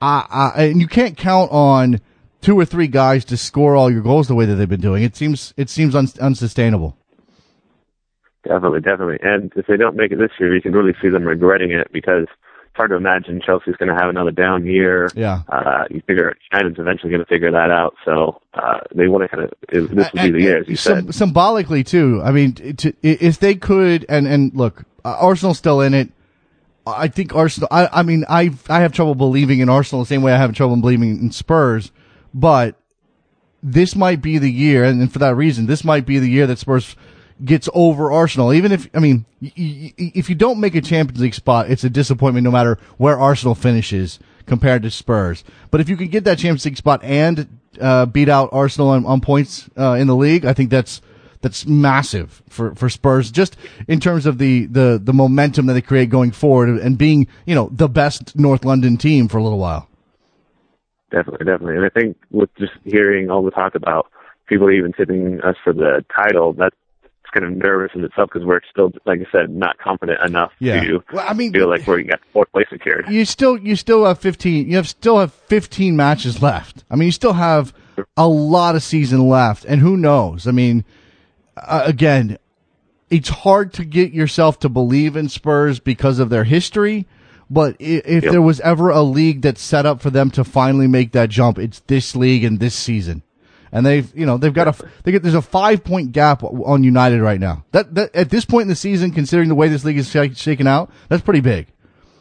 [0.00, 2.00] uh, and you can't count on
[2.40, 5.02] two or three guys to score all your goals the way that they've been doing.
[5.02, 6.96] It seems it seems un, unsustainable.
[8.44, 9.18] Definitely, definitely.
[9.22, 11.88] And if they don't make it this year, you can really see them regretting it
[11.92, 12.26] because
[12.76, 15.08] hard to imagine Chelsea's going to have another down year.
[15.14, 15.42] Yeah.
[15.48, 17.96] Uh, you figure United's eventually going to figure that out.
[18.04, 21.14] So uh, they want to kind of this would be the year, as you said.
[21.14, 22.20] Symbolically too.
[22.22, 26.10] I mean, to, if they could, and and look, uh, Arsenal's still in it.
[26.86, 27.68] I think Arsenal.
[27.72, 30.54] I, I mean, I I have trouble believing in Arsenal the same way I have
[30.54, 31.90] trouble believing in Spurs,
[32.32, 32.76] but
[33.62, 36.58] this might be the year, and for that reason, this might be the year that
[36.58, 36.94] Spurs
[37.44, 38.52] gets over Arsenal.
[38.52, 41.84] Even if, I mean, y- y- if you don't make a Champions League spot, it's
[41.84, 45.44] a disappointment no matter where Arsenal finishes compared to Spurs.
[45.70, 49.04] But if you can get that Champions League spot and uh, beat out Arsenal on,
[49.04, 51.02] on points uh, in the league, I think that's
[51.42, 55.82] that's massive for, for Spurs, just in terms of the, the, the momentum that they
[55.82, 59.58] create going forward and being, you know, the best North London team for a little
[59.58, 59.86] while.
[61.12, 61.76] Definitely, definitely.
[61.76, 64.10] And I think with just hearing all the talk about
[64.48, 66.72] people even tipping us for the title, that
[67.36, 70.80] kind of nervous in itself because we're still, like I said, not confident enough yeah.
[70.82, 73.06] to well, I mean, feel like we're got fourth place secured.
[73.08, 74.68] You still, you still have fifteen.
[74.68, 76.84] You have still have fifteen matches left.
[76.90, 77.74] I mean, you still have
[78.16, 80.46] a lot of season left, and who knows?
[80.46, 80.84] I mean,
[81.56, 82.38] uh, again,
[83.10, 87.06] it's hard to get yourself to believe in Spurs because of their history.
[87.48, 88.32] But if yep.
[88.32, 91.60] there was ever a league that's set up for them to finally make that jump,
[91.60, 93.22] it's this league and this season
[93.76, 96.82] and they've you know they've got a they get there's a five point gap on
[96.82, 97.62] United right now.
[97.72, 100.40] That, that at this point in the season, considering the way this league is sh-
[100.40, 101.66] shaken out, that's pretty big.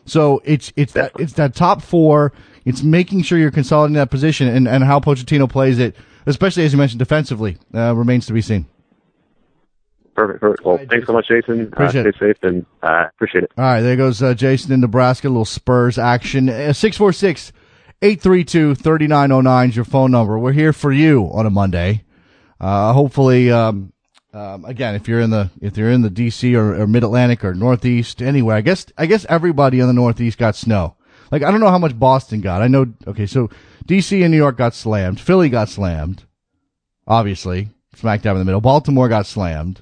[0.05, 2.33] So it's it's that it's that top four.
[2.65, 6.73] It's making sure you're consolidating that position, and, and how Pochettino plays it, especially as
[6.73, 8.65] you mentioned defensively, uh, remains to be seen.
[10.13, 10.41] Perfect.
[10.41, 10.65] perfect.
[10.65, 11.61] Well, right, thanks so much, Jason.
[11.61, 12.15] Appreciate uh, it.
[12.15, 13.51] stay safe and uh, appreciate it.
[13.57, 15.27] All right, there goes uh, Jason in Nebraska.
[15.27, 16.49] A little Spurs action.
[16.49, 17.53] Uh, 646
[18.05, 20.37] 832 3909 is your phone number.
[20.37, 22.03] We're here for you on a Monday.
[22.61, 23.93] Uh, hopefully, um,
[24.31, 27.43] um, again, if you're in the if you're in the DC or, or Mid Atlantic
[27.43, 30.97] or Northeast, anywhere, I guess I guess everybody in the Northeast got snow.
[31.31, 32.61] Like I don't know how much Boston got.
[32.61, 32.85] I know.
[33.07, 33.49] Okay, so
[33.87, 35.19] DC and New York got slammed.
[35.19, 36.25] Philly got slammed.
[37.07, 38.61] Obviously, smack dab in the middle.
[38.61, 39.81] Baltimore got slammed.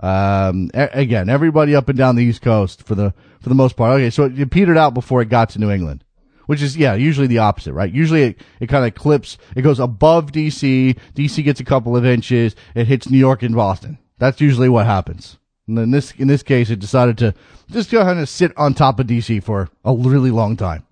[0.00, 3.12] Um, a- again, everybody up and down the East Coast for the
[3.42, 4.00] for the most part.
[4.00, 6.02] Okay, so it, it petered out before it got to New England,
[6.46, 7.92] which is yeah, usually the opposite, right?
[7.92, 10.98] Usually it, it kind of clips, it goes above DC.
[11.14, 13.98] DC gets a couple of inches, it hits New York and Boston.
[14.18, 15.38] That's usually what happens.
[15.66, 17.34] And in this in this case, it decided to
[17.70, 20.84] just go ahead and sit on top of DC for a really long time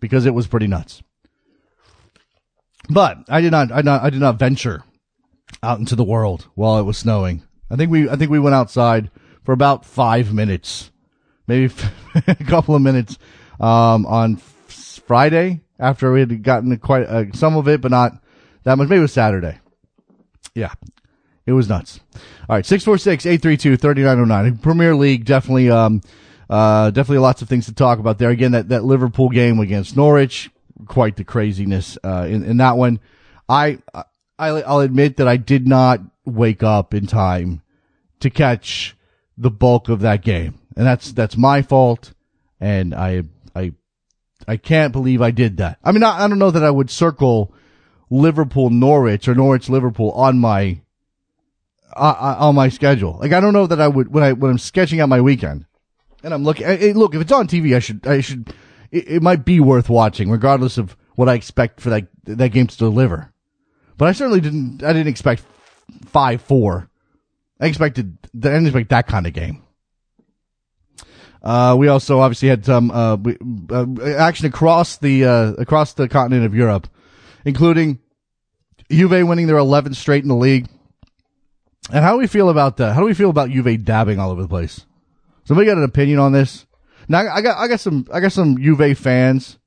[0.00, 1.02] because it was pretty nuts.
[2.88, 4.82] But I did not, I not, I did not venture
[5.62, 7.42] out into the world while it was snowing.
[7.70, 9.10] I think we, I think we went outside
[9.44, 10.90] for about five minutes,
[11.46, 11.72] maybe
[12.26, 13.18] a couple of minutes,
[13.60, 14.40] um, on
[15.08, 18.22] Friday after we had gotten quite uh, some of it, but not
[18.64, 18.88] that much.
[18.88, 19.58] Maybe it was Saturday.
[20.54, 20.72] Yeah.
[21.46, 22.00] It was nuts.
[22.48, 22.64] All right.
[22.64, 24.60] 646-832-3909.
[24.60, 26.02] Premier League, definitely, um,
[26.50, 28.28] uh, definitely lots of things to talk about there.
[28.28, 30.50] Again, that, that Liverpool game against Norwich,
[30.86, 33.00] quite the craziness, uh, in, in that one.
[33.48, 34.04] I, I,
[34.38, 37.62] I'll admit that I did not wake up in time
[38.20, 38.94] to catch
[39.38, 40.58] the bulk of that game.
[40.76, 42.12] And that's, that's my fault.
[42.60, 43.22] And I,
[44.46, 45.78] I, can't believe I did that.
[45.82, 47.54] I mean, I, I don't know that I would circle
[48.10, 50.80] Liverpool Norwich or Norwich Liverpool on my,
[51.94, 53.18] uh, on my schedule.
[53.20, 55.66] Like, I don't know that I would, when I, when I'm sketching out my weekend
[56.22, 58.52] and I'm looking, eh, look, if it's on TV, I should, I should,
[58.90, 62.66] it, it might be worth watching regardless of what I expect for that, that game
[62.66, 63.32] to deliver.
[63.96, 65.42] But I certainly didn't, I didn't expect
[66.06, 66.88] 5-4.
[67.60, 69.62] I expected, I didn't expect that kind of game.
[71.42, 73.16] Uh, we also obviously had some, uh,
[73.70, 76.88] uh, action across the, uh, across the continent of Europe,
[77.44, 77.98] including
[78.90, 80.68] Juve winning their 11th straight in the league.
[81.92, 82.94] And how do we feel about that?
[82.94, 84.84] How do we feel about Juve dabbing all over the place?
[85.44, 86.66] Somebody got an opinion on this?
[87.08, 89.58] Now I got, I got some, I got some Juve fans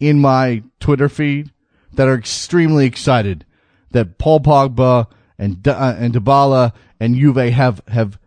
[0.00, 1.52] in my Twitter feed
[1.94, 3.44] that are extremely excited
[3.90, 5.06] that Paul Pogba
[5.38, 8.18] and uh, and Dybala and Juve have have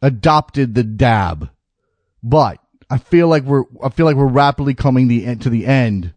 [0.00, 1.50] adopted the dab,
[2.22, 2.58] but
[2.88, 6.14] I feel like we're I feel like we're rapidly coming the end to the end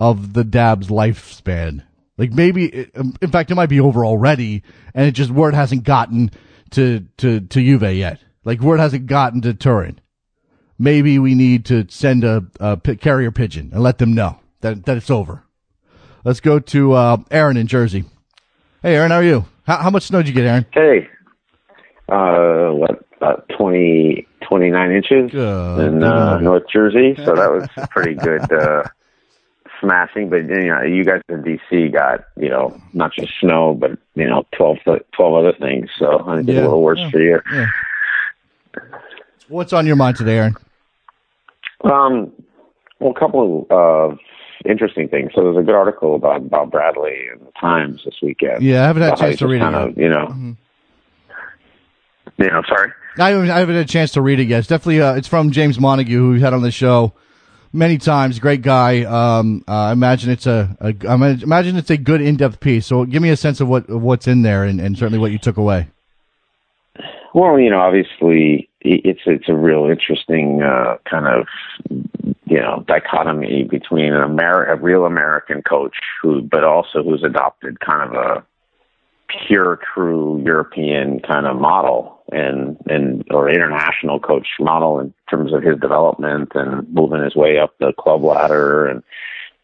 [0.00, 1.84] of the dab's lifespan.
[2.16, 2.90] Like maybe, it,
[3.22, 6.30] in fact, it might be over already, and it just word hasn't gotten
[6.70, 8.20] to to to Juve yet.
[8.44, 10.00] Like word hasn't gotten to Turin.
[10.78, 12.46] Maybe we need to send a
[13.00, 15.44] carrier pigeon and let them know that that it's over.
[16.24, 18.04] Let's go to uh, Aaron in Jersey.
[18.82, 19.44] Hey, Aaron, how are you?
[19.64, 20.66] How, how much snow did you get, Aaron?
[20.72, 21.08] Hey,
[22.08, 27.14] uh, what, about 20, 29 inches Good in uh, North Jersey.
[27.16, 28.84] So that was pretty good uh,
[29.80, 30.30] smashing.
[30.30, 34.26] But you know, you guys in DC got you know not just snow, but you
[34.28, 35.88] know 12, th- 12 other things.
[35.98, 36.60] So I Yeah.
[36.60, 37.40] a little worse for you.
[39.48, 40.56] What's on your mind today, Aaron?
[41.84, 42.32] Um,
[43.00, 44.16] well, a couple of uh,
[44.68, 45.30] interesting things.
[45.34, 48.62] So there's a good article about about Bradley in the Times this weekend.
[48.62, 50.52] Yeah, I haven't had a chance to read it of, You know, Mm-hmm.
[52.42, 52.92] you know, sorry.
[53.18, 54.60] I haven't, I haven't had a chance to read it yet.
[54.60, 57.12] It's definitely, uh, it's from James Montague, who we've had on the show
[57.72, 58.38] many times.
[58.38, 59.02] Great guy.
[59.04, 62.86] Um, uh, I imagine it's a, a, I imagine it's a good in-depth piece.
[62.86, 65.32] So give me a sense of what, of what's in there and, and certainly what
[65.32, 65.88] you took away.
[67.34, 71.46] Well, you know, obviously it's it's a real interesting uh, kind of
[72.46, 77.80] you know dichotomy between an Amer- a real American coach who, but also who's adopted
[77.80, 78.44] kind of a
[79.46, 85.62] pure, true European kind of model and and or international coach model in terms of
[85.62, 89.02] his development and moving his way up the club ladder and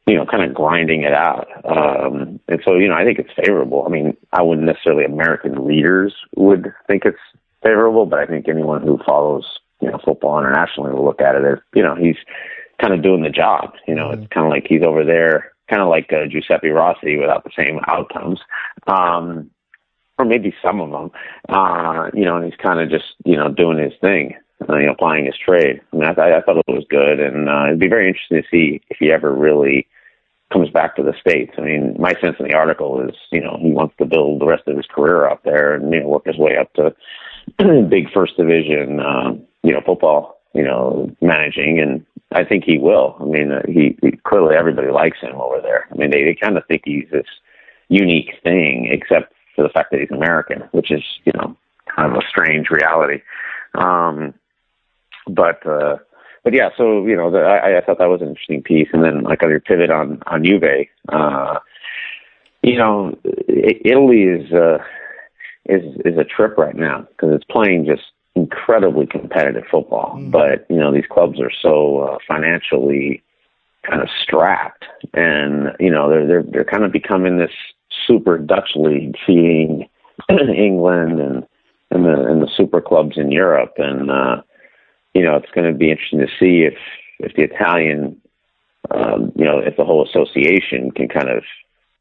[0.06, 1.48] you know, kind of grinding it out.
[1.64, 3.84] Um, and so, you know, I think it's favorable.
[3.86, 7.18] I mean, I wouldn't necessarily American leaders would think it's
[7.62, 9.46] favorable, but I think anyone who follows,
[9.80, 12.16] you know, football internationally will look at it as, you know, he's
[12.80, 13.72] kind of doing the job.
[13.88, 17.16] You know, it's kind of like he's over there, kind of like uh, Giuseppe Rossi
[17.16, 18.40] without the same outcomes.
[18.86, 19.50] Um,
[20.18, 21.10] or maybe some of them,
[21.48, 24.34] uh, you know, and he's kind of just, you know, doing his thing,
[24.68, 25.80] uh, you know, applying his trade.
[25.92, 28.48] I mean, I, I thought it was good, and uh, it'd be very interesting to
[28.50, 29.88] see if he ever really
[30.52, 31.52] comes back to the states.
[31.58, 34.46] I mean, my sense in the article is, you know, he wants to build the
[34.46, 36.94] rest of his career out there and you know work his way up to
[37.88, 43.16] big first division, uh, you know, football, you know, managing, and I think he will.
[43.20, 45.88] I mean, uh, he, he clearly everybody likes him over there.
[45.90, 47.26] I mean, they they kind of think he's this
[47.88, 51.56] unique thing, except for the fact that he's American, which is, you know,
[51.94, 53.22] kind of a strange reality.
[53.74, 54.34] Um,
[55.26, 55.98] but uh,
[56.42, 59.02] but yeah, so you know, the, I, I thought that was an interesting piece, and
[59.02, 61.58] then like on your pivot on on Juve, uh,
[62.62, 63.16] you know,
[63.48, 64.78] Italy is uh,
[65.64, 68.02] is is a trip right now because it's playing just
[68.34, 70.30] incredibly competitive football, mm.
[70.30, 73.22] but you know these clubs are so uh, financially
[73.88, 77.52] kind of strapped, and you know they're they're they're kind of becoming this
[78.06, 79.88] super Dutch league, feeding
[80.30, 81.46] England and
[81.90, 84.42] and the and the super clubs in Europe, and uh,
[85.14, 86.74] you know it's going to be interesting to see if
[87.20, 88.20] if the Italian,
[88.90, 91.44] um, you know, if the whole association can kind of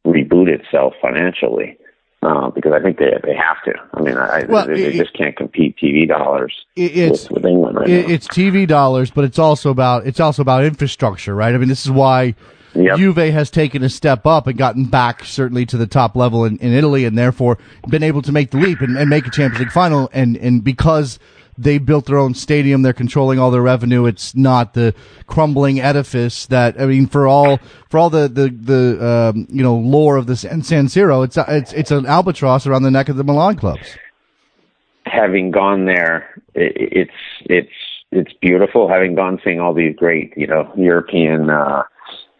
[0.05, 1.77] reboot itself financially
[2.23, 3.73] uh, because I think they they have to.
[3.93, 7.89] I mean, I, well, they, they just can't compete TV dollars with, with, England right
[7.89, 8.13] it, now.
[8.13, 11.53] It's TV dollars, but it's also about it's also about infrastructure, right?
[11.53, 12.35] I mean, this is why.
[12.75, 12.97] Yep.
[12.97, 16.57] Juve has taken a step up and gotten back certainly to the top level in,
[16.57, 19.59] in Italy and therefore been able to make the leap and, and make a Champions
[19.59, 20.09] League final.
[20.11, 21.19] And, and because
[21.57, 22.81] they built their own stadium.
[22.81, 24.05] They're controlling all their revenue.
[24.05, 24.93] It's not the
[25.27, 27.59] crumbling edifice that I mean, for all
[27.89, 31.73] for all the the the um, you know lore of the San, Siro, it's it's
[31.73, 33.97] it's an albatross around the neck of the Milan clubs.
[35.05, 37.71] Having gone there, it's it's
[38.11, 38.87] it's beautiful.
[38.87, 41.83] Having gone seeing all these great you know European uh,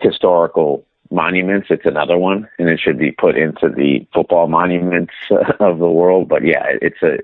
[0.04, 1.68] historical monuments.
[1.70, 5.14] It's another one, and it should be put into the football monuments
[5.60, 6.28] of the world.
[6.28, 7.16] But yeah, it's a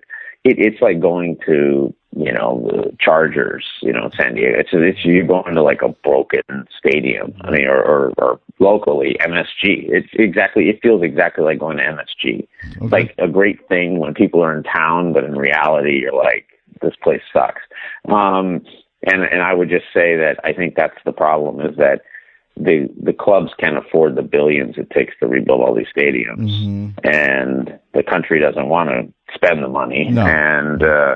[0.43, 4.57] it, it's like going to you know the Chargers, you know San Diego.
[4.57, 7.33] It's it's you're going to like a broken stadium.
[7.41, 9.89] I mean, or or, or locally MSG.
[9.89, 12.47] It's exactly it feels exactly like going to MSG.
[12.77, 12.87] Okay.
[12.87, 16.45] Like a great thing when people are in town, but in reality, you're like
[16.81, 17.61] this place sucks.
[18.07, 18.63] Um,
[19.03, 22.01] and and I would just say that I think that's the problem is that
[22.59, 26.89] the the clubs can't afford the billions it takes to rebuild all these stadiums, mm-hmm.
[27.03, 30.21] and the country doesn't want to spend the money, no.
[30.21, 31.15] and uh,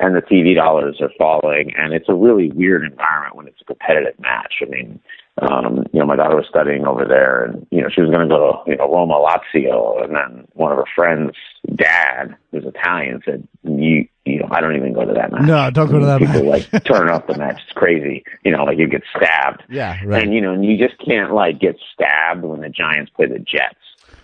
[0.00, 3.64] and the TV dollars are falling, and it's a really weird environment when it's a
[3.64, 4.54] competitive match.
[4.62, 5.00] I mean,
[5.42, 8.28] um, you know, my daughter was studying over there, and you know, she was going
[8.28, 11.36] to go to you know Roma Lazio, and then one of her friends'
[11.74, 15.42] dad, who's Italian, said, "You, you know, I don't even go to that match.
[15.42, 16.72] No, don't go to that People match.
[16.72, 17.60] like turn off the match.
[17.62, 18.24] It's crazy.
[18.44, 19.62] You know, like you get stabbed.
[19.68, 20.22] Yeah, right.
[20.22, 23.38] And you know, and you just can't like get stabbed when the Giants play the
[23.38, 23.76] Jets.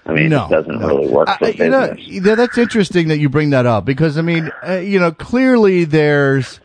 [0.06, 0.86] I mean, no, it doesn't no.
[0.86, 1.98] really work for uh, business.
[2.00, 5.12] You know, that's interesting that you bring that up because I mean, uh, you know,
[5.12, 6.60] clearly there's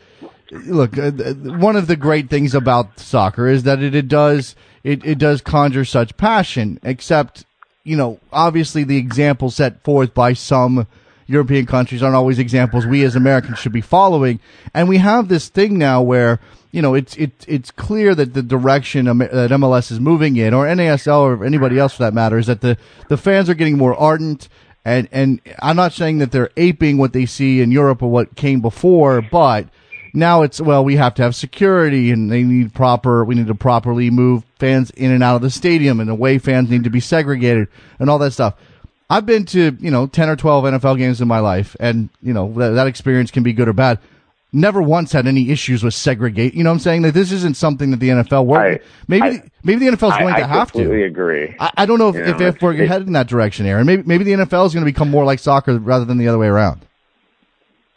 [0.52, 5.06] look, uh, one of the great things about soccer is that it, it does it,
[5.06, 6.80] it does conjure such passion.
[6.84, 7.46] Except,
[7.86, 10.88] you know, obviously the examples set forth by some
[11.28, 14.39] European countries aren't always examples we as Americans should be following.
[14.74, 16.39] And we have this thing now where
[16.71, 20.65] you know it's it's it's clear that the direction that MLS is moving in, or
[20.65, 23.95] NASL or anybody else for that matter, is that the the fans are getting more
[23.95, 24.50] ardent.
[24.84, 28.36] And and I'm not saying that they're aping what they see in Europe or what
[28.36, 29.67] came before, but
[30.15, 33.23] now it's well, we have to have security, and they need proper.
[33.25, 36.69] We need to properly move fans in and out of the stadium, and away fans
[36.69, 37.67] need to be segregated,
[37.99, 38.56] and all that stuff.
[39.10, 42.34] I've been to you know ten or twelve NFL games in my life, and you
[42.34, 43.99] know that, that experience can be good or bad.
[44.54, 46.54] Never once had any issues with segregate.
[46.54, 47.01] You know what I'm saying?
[47.01, 48.82] That this isn't something that the NFL work.
[49.08, 50.93] Maybe I, maybe the NFL is going I, to have to.
[50.93, 51.54] I agree.
[51.60, 53.86] I, I, don't know if, you if, know, if we're headed in that direction, Aaron.
[53.86, 56.38] Maybe maybe the NFL is going to become more like soccer rather than the other
[56.38, 56.86] way around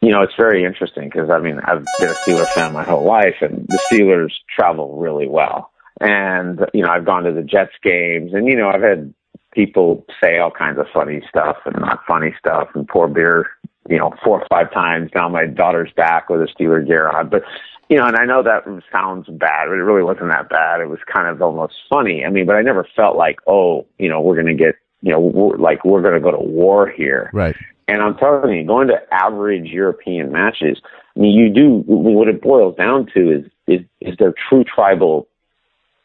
[0.01, 3.05] you know, it's very interesting because I mean, I've been a Steelers fan my whole
[3.05, 5.73] life, and the Steelers travel really well.
[6.01, 9.13] And you know, I've gone to the Jets games, and you know, I've had
[9.53, 13.49] people say all kinds of funny stuff and not funny stuff, and pour beer,
[13.89, 17.29] you know, four or five times down my daughter's back with a Steeler gear on.
[17.29, 17.43] But
[17.89, 20.81] you know, and I know that sounds bad, but it really wasn't that bad.
[20.81, 22.25] It was kind of almost funny.
[22.25, 25.11] I mean, but I never felt like, oh, you know, we're going to get, you
[25.11, 27.31] know, we're, like we're going to go to war here.
[27.33, 27.57] Right.
[27.89, 30.81] And I'm telling you, going to average European matches,
[31.17, 35.27] I mean, you do what it boils down to is is, is their true tribal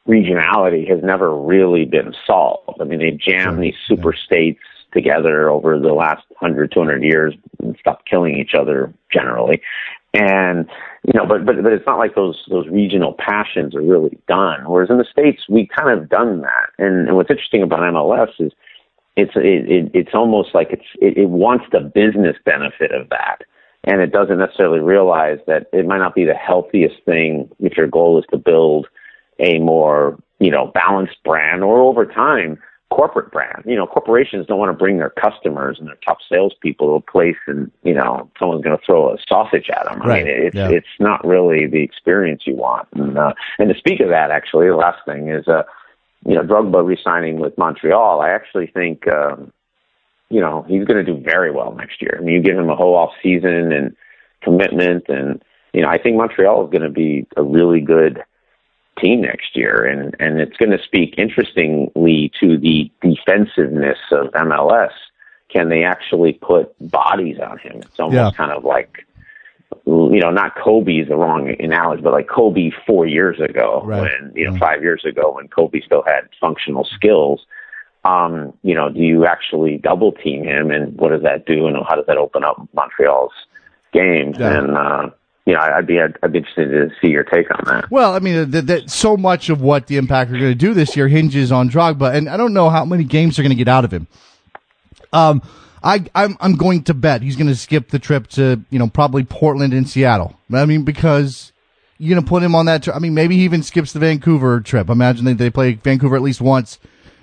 [0.07, 2.81] regionality has never really been solved.
[2.81, 4.59] I mean, they jammed these super states
[4.91, 9.61] together over the last 100, 200 years and stopped killing each other generally.
[10.13, 10.67] And,
[11.07, 14.69] you know, but, but, but it's not like those, those regional passions are really done.
[14.69, 16.69] Whereas in the States, we kind of done that.
[16.77, 18.51] And, and what's interesting about MLS is
[19.15, 23.43] it's it, it, it's almost like it's it, it wants the business benefit of that
[23.83, 27.87] and it doesn't necessarily realize that it might not be the healthiest thing if your
[27.87, 28.87] goal is to build
[29.39, 32.57] a more you know balanced brand or over time
[32.89, 36.87] corporate brand you know corporations don't want to bring their customers and their top salespeople
[36.87, 40.21] to a place and you know someone's going to throw a sausage at them right.
[40.21, 40.69] I mean, it's yeah.
[40.69, 44.67] it's not really the experience you want and uh, and to speak of that actually
[44.67, 45.63] the last thing is uh
[46.25, 49.51] you know, Drogba resigning with Montreal, I actually think um,
[50.29, 52.17] you know, he's going to do very well next year.
[52.19, 53.95] I mean, you give him a whole off season and
[54.41, 55.43] commitment, and
[55.73, 58.23] you know, I think Montreal is going to be a really good
[58.99, 64.91] team next year, and and it's going to speak interestingly to the defensiveness of MLS.
[65.49, 67.77] Can they actually put bodies on him?
[67.77, 68.31] It's almost Yeah.
[68.35, 69.05] kind of like
[69.85, 74.01] you know, not Kobe is the wrong analogy, but like Kobe four years ago, Right.
[74.01, 77.45] when you know five years ago when Kobe still had functional skills.
[78.05, 81.77] Um, you know, do you actually double team him, and what does that do, and
[81.87, 83.31] how does that open up Montreal's
[83.93, 84.35] games?
[84.39, 84.57] Yeah.
[84.59, 85.09] And uh,
[85.45, 87.89] you know, I'd be I'd, I'd be interested to see your take on that.
[87.91, 90.73] Well, I mean, that that so much of what the Impact are going to do
[90.73, 93.61] this year hinges on Drogba, and I don't know how many games they're going to
[93.63, 94.07] get out of him.
[95.13, 95.41] Um,
[95.83, 98.87] I I'm I'm going to bet he's going to skip the trip to you know
[98.87, 100.39] probably Portland and Seattle.
[100.53, 101.51] I mean, because
[101.97, 102.87] you're going to put him on that.
[102.87, 104.89] I mean, maybe he even skips the Vancouver trip.
[104.89, 106.79] Imagine they they play Vancouver at least once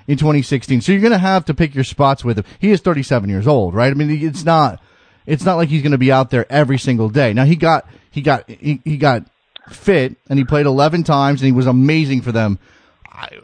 [0.06, 0.80] in 2016.
[0.80, 2.44] So you're going to have to pick your spots with him.
[2.58, 3.90] He is 37 years old, right?
[3.90, 4.82] I mean, it's not
[5.26, 7.32] it's not like he's going to be out there every single day.
[7.32, 9.24] Now he got he got he, he got
[9.70, 12.58] fit and he played 11 times and he was amazing for them.
[13.06, 13.38] I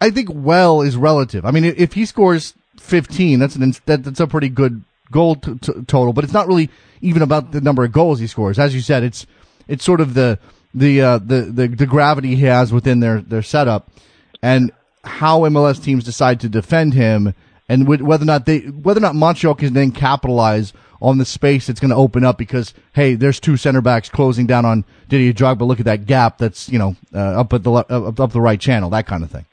[0.00, 1.44] I think well is relative.
[1.44, 5.54] I mean, if he scores 15, that's an that, that's a pretty good goal t-
[5.60, 6.70] t- total, but it's not really
[7.00, 8.58] even about the number of goals he scores.
[8.58, 9.26] As you said, it's
[9.68, 10.38] it's sort of the
[10.74, 13.90] the uh, the, the the gravity he has within their their setup
[14.42, 14.72] and
[15.04, 17.34] how MLS teams decide to defend him
[17.68, 20.72] and wh- whether or not they whether or not Montreal can then capitalize
[21.02, 24.46] on the space that's going to open up because hey, there's two center backs closing
[24.46, 25.66] down on Didier Drogba.
[25.66, 28.40] Look at that gap that's you know uh, up at the le- up, up the
[28.40, 29.46] right channel, that kind of thing.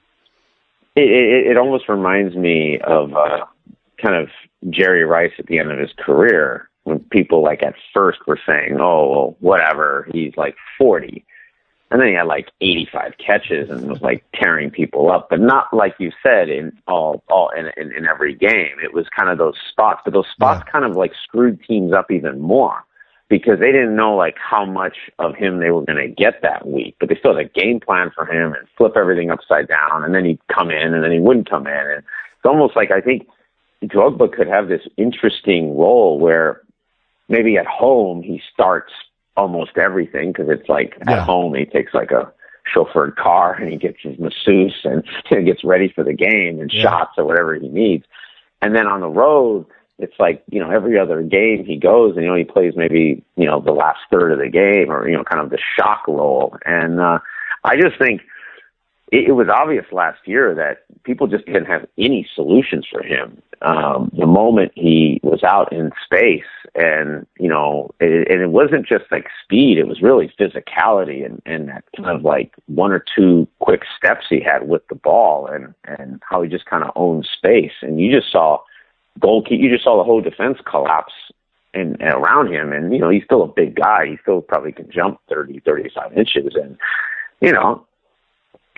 [0.98, 3.45] It, it, it almost reminds me of uh,
[4.02, 4.30] kind of
[4.72, 8.78] Jerry Rice at the end of his career when people like at first were saying,
[8.80, 11.24] "Oh, well, whatever, he's like 40,"
[11.91, 15.72] and then he had like 85 catches and was like tearing people up, but not
[15.72, 18.78] like you said in all all in in, in every game.
[18.84, 22.10] It was kind of those spots, but those spots kind of like screwed teams up
[22.10, 22.87] even more
[23.30, 26.67] because they didn't know like how much of him they were going to get that
[26.67, 30.03] week, but they still had a game plan for him and flip everything upside down,
[30.03, 32.91] and then he'd come in, and then he wouldn't come in, and it's almost like
[32.91, 33.28] I think
[33.84, 36.61] Drogba could have this interesting role where
[37.30, 38.93] maybe at home he starts
[39.36, 41.17] almost everything because it's like Yeah.
[41.17, 42.32] at home he takes like a
[42.73, 45.03] chauffeured car and he gets his masseuse and
[45.45, 46.84] gets ready for the game and Yeah.
[46.84, 48.05] shots or whatever he needs.
[48.61, 49.65] And then on the road,
[50.00, 53.24] it's like, you know, every other game he goes and, you know, he plays maybe,
[53.36, 56.08] you know, the last third of the game or, you know, kind of the shock
[56.08, 56.56] role.
[56.66, 57.20] And, uh,
[57.64, 58.22] I just think
[59.12, 63.41] it, it was obvious last year that people just didn't have any solutions for him.
[63.64, 66.43] Um, the moment he was out in space
[66.76, 71.41] and, you know, it, and it wasn't just like speed, it was really physicality and,
[71.48, 75.48] and that kind of like one or two quick steps he had with the ball
[75.48, 77.72] and, and how he just kind of owned space.
[77.82, 78.60] And you just saw
[79.20, 81.13] goalkeeper, you just saw the whole defense collapse
[81.74, 82.74] and, and around him.
[82.74, 84.07] And, you know, he's still a big guy.
[84.07, 86.55] He still probably can jump 30, 35 inches.
[86.55, 86.78] And,
[87.41, 87.86] you know,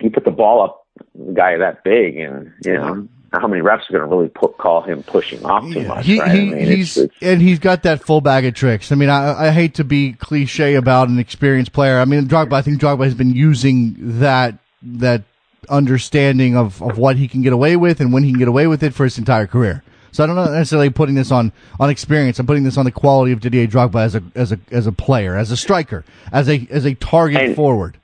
[0.00, 0.86] you put the ball up
[1.28, 4.58] a guy that big and, you know, how many reps are going to really put,
[4.58, 6.30] call him pushing off too much, He, right?
[6.32, 8.90] he, I mean, he's it's, it's, and he's got that full bag of tricks.
[8.90, 12.00] I mean, I, I hate to be cliche about an experienced player.
[12.00, 12.54] I mean, Drogba.
[12.54, 15.22] I think Drogba has been using that that
[15.68, 18.66] understanding of, of what he can get away with and when he can get away
[18.66, 19.84] with it for his entire career.
[20.12, 22.38] So I don't know necessarily putting this on on experience.
[22.38, 24.92] I'm putting this on the quality of Didier Drogba as a as a as a
[24.92, 27.96] player, as a striker, as a as a target And- forward.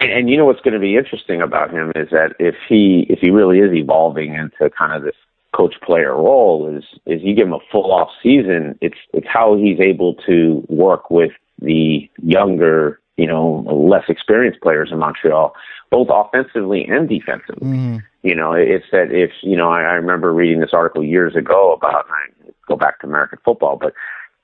[0.00, 3.06] And, and you know what's going to be interesting about him is that if he
[3.08, 5.14] if he really is evolving into kind of this
[5.54, 9.56] coach player role is is you give him a full off season it's it's how
[9.56, 11.30] he's able to work with
[11.62, 15.54] the younger you know less experienced players in Montreal
[15.90, 17.96] both offensively and defensively mm-hmm.
[18.24, 21.72] You know it's that if you know I, I remember reading this article years ago
[21.72, 23.94] about I go back to American football but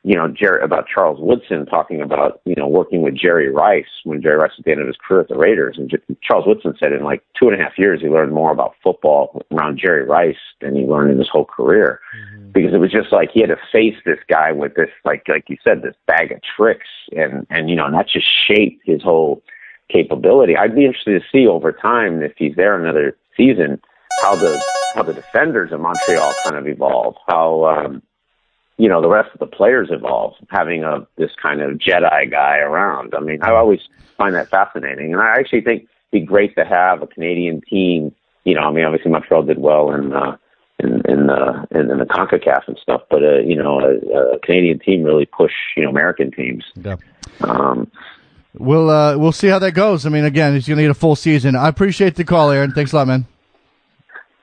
[0.03, 4.23] you know, Jerry, about Charles Woodson talking about, you know, working with Jerry Rice when
[4.23, 5.77] Jerry Rice was at the end of his career at the Raiders.
[5.77, 8.51] And J- Charles Woodson said in like two and a half years, he learned more
[8.51, 12.01] about football around Jerry Rice than he learned in his whole career.
[12.17, 12.53] Mm-hmm.
[12.53, 15.45] Because it was just like he had to face this guy with this, like, like
[15.49, 19.03] you said, this bag of tricks and, and, you know, and that just shaped his
[19.03, 19.43] whole
[19.91, 20.57] capability.
[20.57, 23.81] I'd be interested to see over time if he's there another season,
[24.23, 24.63] how the,
[24.95, 28.03] how the defenders of Montreal kind of evolved, how, um,
[28.77, 32.59] you know, the rest of the players evolved, having a this kind of Jedi guy
[32.59, 33.15] around.
[33.15, 33.81] I mean, I always
[34.17, 38.15] find that fascinating, and I actually think it'd be great to have a Canadian team.
[38.45, 40.37] You know, I mean, obviously Montreal did well in uh,
[40.79, 44.39] in in the in, in the Concacaf and stuff, but uh, you know, a, a
[44.39, 46.65] Canadian team really push you know American teams.
[46.77, 46.97] Yeah.
[47.43, 47.91] Um,
[48.55, 50.07] We'll uh, we'll see how that goes.
[50.07, 51.55] I mean, again, he's going to get a full season.
[51.55, 52.73] I appreciate the call, Aaron.
[52.73, 53.27] Thanks a lot, man.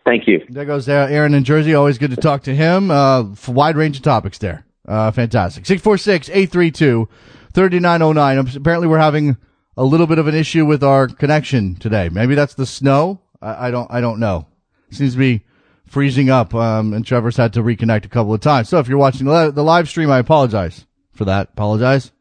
[0.05, 0.45] Thank you.
[0.47, 1.73] There goes Aaron in Jersey.
[1.73, 2.89] Always good to talk to him.
[2.89, 4.65] Uh, wide range of topics there.
[4.87, 5.65] Uh, fantastic.
[5.65, 7.09] 646 832
[7.53, 8.55] 3909.
[8.55, 9.35] Apparently, we're having
[9.75, 12.07] a little bit of an issue with our connection today.
[12.07, 13.19] Maybe that's the snow.
[13.41, 14.47] I, I don't, I don't know.
[14.91, 15.43] seems to be
[15.85, 16.55] freezing up.
[16.55, 18.69] Um, and Trevor's had to reconnect a couple of times.
[18.69, 21.49] So if you're watching the, the live stream, I apologize for that.
[21.51, 22.11] Apologize.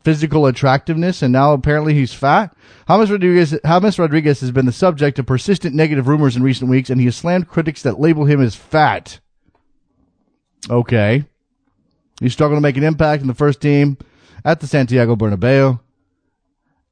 [0.06, 2.56] physical attractiveness, and now apparently he's fat.
[2.86, 6.90] James Rodriguez, James Rodriguez has been the subject of persistent negative rumors in recent weeks,
[6.90, 9.18] and he has slammed critics that label him as fat.
[10.70, 11.24] Okay.
[12.20, 13.98] He's struggling to make an impact in the first team
[14.44, 15.80] at the Santiago Bernabeu.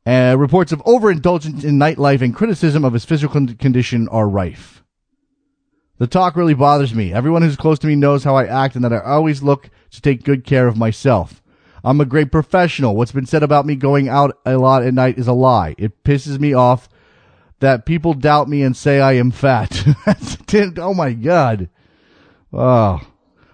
[0.04, 4.82] Uh, reports of overindulgence in nightlife and criticism of his physical condition are rife.
[5.98, 7.12] The talk really bothers me.
[7.12, 10.00] Everyone who's close to me knows how I act and that I always look to
[10.00, 11.43] take good care of myself.
[11.84, 12.96] I'm a great professional.
[12.96, 15.74] What's been said about me going out a lot at night is a lie.
[15.76, 16.88] It pisses me off
[17.60, 19.84] that people doubt me and say I am fat.
[20.78, 21.68] oh my God.
[22.52, 23.00] Oh,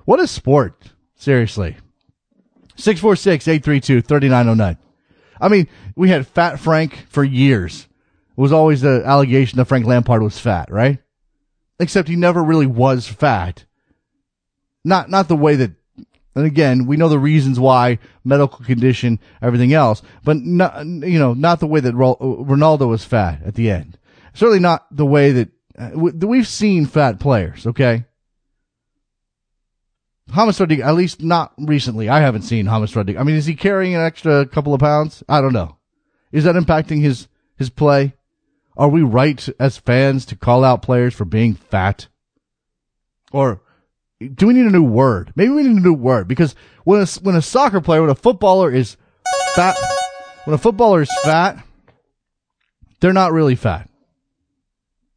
[0.04, 0.92] what a sport.
[1.16, 1.76] Seriously.
[2.76, 4.78] 646-832-3909.
[5.40, 7.88] I mean, we had Fat Frank for years.
[8.30, 10.98] It was always the allegation that Frank Lampard was fat, right?
[11.80, 13.64] except he never really was fat.
[14.84, 15.72] Not, not the way that,
[16.34, 21.34] and again, we know the reasons why, medical condition, everything else, but not, you know,
[21.34, 23.98] not the way that Ronaldo was fat at the end.
[24.34, 28.04] Certainly not the way that, uh, we've seen fat players, okay?
[30.32, 32.08] James Rodriguez, at least not recently.
[32.08, 33.20] I haven't seen James Rodriguez.
[33.20, 35.24] I mean, is he carrying an extra couple of pounds?
[35.28, 35.78] I don't know.
[36.30, 37.26] Is that impacting his,
[37.56, 38.14] his play?
[38.76, 42.06] Are we right as fans to call out players for being fat?
[43.32, 43.62] Or
[44.20, 45.32] do we need a new word?
[45.34, 46.54] Maybe we need a new word because
[46.84, 48.96] when a, when a soccer player, when a footballer is
[49.54, 49.76] fat,
[50.44, 51.64] when a footballer is fat,
[53.00, 53.88] they're not really fat.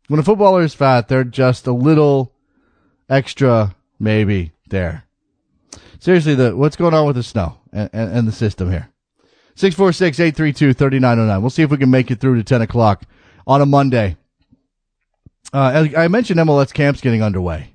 [0.08, 2.34] When a footballer is fat, they're just a little
[3.10, 5.04] extra, maybe there.
[6.00, 8.90] Seriously, the what's going on with the snow and, and, and the system here?
[9.56, 11.42] 646-832-3909.
[11.42, 13.04] We'll see if we can make it through to 10 o'clock
[13.46, 14.18] on a Monday.
[15.52, 17.73] Uh, I mentioned MLS camps getting underway.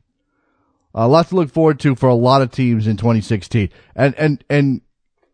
[0.95, 3.69] A uh, lot to look forward to for a lot of teams in 2016.
[3.95, 4.81] And, and, and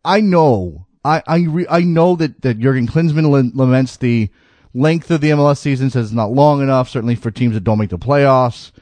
[0.04, 4.30] I know, I, I, re, I know that, that Jurgen Klinsmann laments the
[4.74, 7.78] length of the MLS season, says it's not long enough, certainly for teams that don't
[7.78, 8.72] make the playoffs.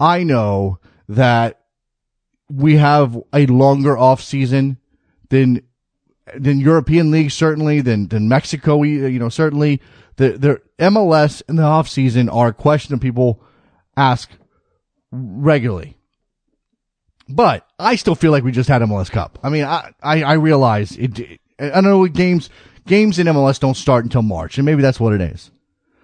[0.00, 0.78] I know
[1.08, 1.60] that
[2.50, 4.78] we have a longer off season
[5.28, 5.62] than
[6.36, 9.80] than European leagues, certainly than than Mexico, you know, certainly
[10.16, 13.42] the the MLS in the off season are a question that people
[13.96, 14.30] ask
[15.10, 15.96] regularly.
[17.34, 19.38] But I still feel like we just had MLS Cup.
[19.42, 21.40] I mean, I I, I realize it, it.
[21.58, 22.50] I know games
[22.86, 25.50] games in MLS don't start until March, and maybe that's what it is.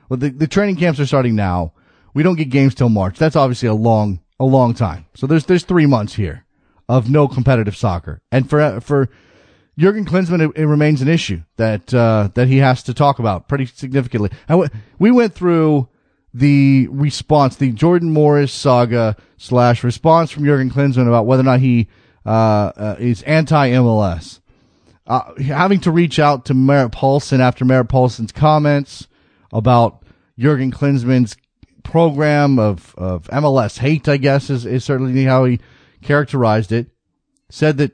[0.08, 1.72] But the, the training camps are starting now.
[2.14, 3.18] We don't get games till March.
[3.18, 5.06] That's obviously a long a long time.
[5.14, 6.44] So there's there's three months here
[6.88, 9.08] of no competitive soccer, and for for
[9.78, 13.48] Jurgen Klinsmann, it, it, remains an issue that uh, that he has to talk about
[13.48, 14.30] pretty significantly.
[14.48, 14.68] W-
[14.98, 15.88] we went through
[16.34, 21.60] the response, the Jordan Morris saga slash response from Jurgen Klinsmann about whether or not
[21.60, 21.88] he
[22.26, 24.40] uh, uh, is anti MLS.
[25.06, 29.08] Uh, having to reach out to Merritt Paulson after Merritt Paulson's comments
[29.52, 30.02] about
[30.38, 31.34] Jurgen Klinsmann's
[31.82, 35.60] program of, of MLS hate, I guess is, is certainly how he
[36.02, 36.88] characterized it.
[37.50, 37.92] Said that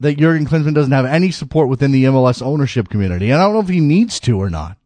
[0.00, 3.54] that Jurgen Klinsmann doesn't have any support within the MLS ownership community, and I don't
[3.54, 4.76] know if he needs to or not.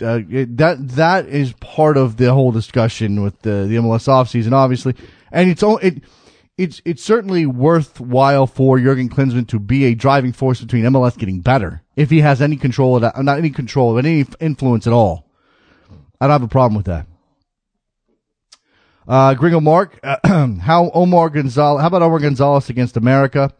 [0.00, 4.94] Uh, that that is part of the whole discussion with the the MLS offseason, obviously,
[5.32, 6.04] and it's it
[6.56, 11.40] it's it's certainly worthwhile for Jurgen Klinsmann to be a driving force between MLS getting
[11.40, 14.92] better if he has any control of that, not any control, but any influence at
[14.92, 15.28] all.
[16.20, 17.06] I don't have a problem with that.
[19.06, 23.52] Uh, Gringo Mark, how Omar Gonzalez, how about Omar Gonzalez against America?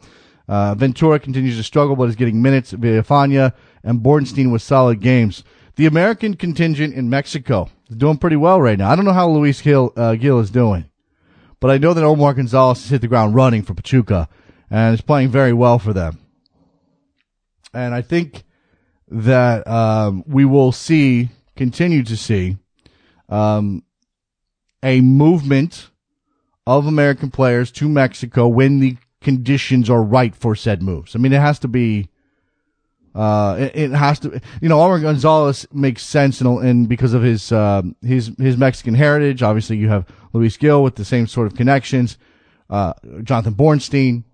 [0.48, 2.72] Uh, Ventura continues to struggle, but is getting minutes.
[2.72, 3.52] Villafaña
[3.82, 5.42] and Bornstein with solid games.
[5.76, 8.90] The American contingent in Mexico is doing pretty well right now.
[8.90, 10.88] I don't know how Luis Gil, uh, Gil is doing,
[11.58, 14.28] but I know that Omar Gonzalez has hit the ground running for Pachuca
[14.70, 16.18] and is playing very well for them.
[17.72, 18.44] And I think
[19.08, 22.56] that um, we will see, continue to see,
[23.28, 23.82] um,
[24.82, 25.90] a movement
[26.66, 31.16] of American players to Mexico when the conditions are right for said moves.
[31.16, 32.08] I mean, it has to be
[33.14, 37.22] uh, it, it, has to, you know, Omar Gonzalez makes sense and in, because of
[37.22, 39.42] his, uh, his, his Mexican heritage.
[39.42, 42.18] Obviously, you have Luis Gil with the same sort of connections,
[42.70, 44.24] uh, Jonathan Bornstein.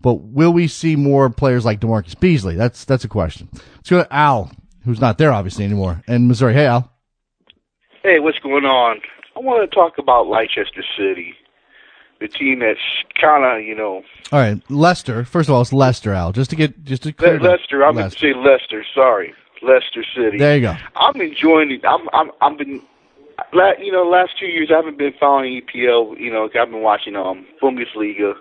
[0.00, 2.56] But will we see more players like DaMarcus Beasley?
[2.56, 3.48] That's, that's a question.
[3.52, 4.50] Let's go to Al,
[4.84, 6.54] who's not there obviously anymore, in Missouri.
[6.54, 6.92] Hey, Al.
[8.02, 9.00] Hey, what's going on?
[9.36, 10.64] I want to talk about Leicester
[10.96, 11.34] City
[12.20, 12.78] the team that's
[13.20, 14.02] kind of you know.
[14.32, 15.24] All right, Leicester.
[15.24, 16.32] First of all, it's Leicester, Al.
[16.32, 17.84] Just to get just to clear Le- Leicester.
[17.84, 18.84] I'm going to say Leicester.
[18.94, 20.38] Sorry, Leicester City.
[20.38, 20.76] There you go.
[20.96, 21.84] I'm enjoying it.
[21.84, 22.82] I'm I'm I've been.
[23.78, 26.18] You know, last two years I haven't been following EPL.
[26.18, 28.32] You know, I've been watching um Bundesliga,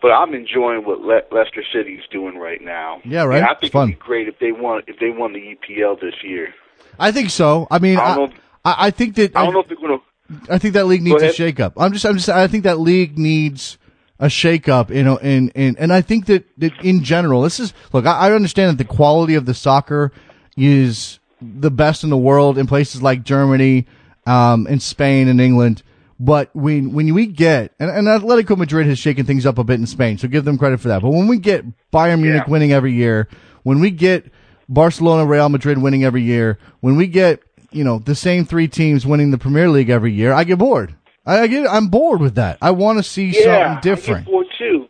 [0.00, 3.00] but I'm enjoying what Le- Leicester City's doing right now.
[3.04, 3.42] Yeah, right.
[3.42, 3.90] I think it's fun.
[3.90, 6.54] it'd be great if they won if they won the EPL this year.
[6.98, 7.68] I think so.
[7.70, 8.24] I mean, I, I,
[8.64, 10.04] I, I think that I don't know if they're going to
[10.50, 11.72] I think that league needs a shakeup.
[11.76, 13.78] I'm just, I'm just, I think that league needs
[14.18, 14.94] a shakeup.
[14.94, 18.06] You know, and and and I think that, that in general, this is look.
[18.06, 20.12] I, I understand that the quality of the soccer
[20.56, 23.86] is the best in the world in places like Germany,
[24.26, 25.82] um, and Spain and England.
[26.20, 29.78] But when when we get and, and Atletico Madrid has shaken things up a bit
[29.78, 31.00] in Spain, so give them credit for that.
[31.00, 32.50] But when we get Bayern Munich Yeah.
[32.50, 33.28] winning every year,
[33.62, 34.30] when we get
[34.68, 37.40] Barcelona, Real Madrid winning every year, when we get
[37.70, 40.94] you know the same three teams winning the Premier League every year, I get bored.
[41.26, 42.58] I, I get I'm bored with that.
[42.62, 44.20] I want to see yeah, something different.
[44.20, 44.88] I get bored too.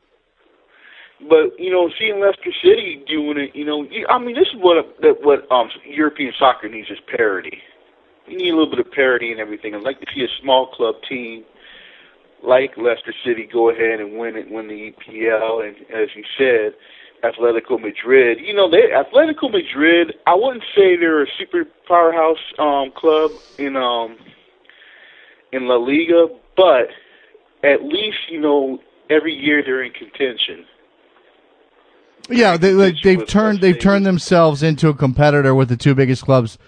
[1.28, 5.00] But you know, seeing Leicester City doing it, you know, I mean, this is what
[5.00, 7.58] that what um European soccer needs is parity.
[8.26, 9.74] You need a little bit of parity and everything.
[9.74, 11.44] I'd like to see a small club team
[12.42, 16.74] like Leicester City go ahead and win it, win the EPL, and as you said,
[17.24, 18.38] Atletico Madrid.
[18.40, 20.14] You know, they Atletico Madrid.
[20.26, 24.16] I wouldn't say they're a super powerhouse um club in um
[25.52, 26.88] in La Liga, but
[27.62, 28.78] at least you know
[29.10, 30.64] every year they're in contention.
[32.30, 36.24] Yeah, they, like, they've turned they've turned themselves into a competitor with the two biggest
[36.24, 36.58] clubs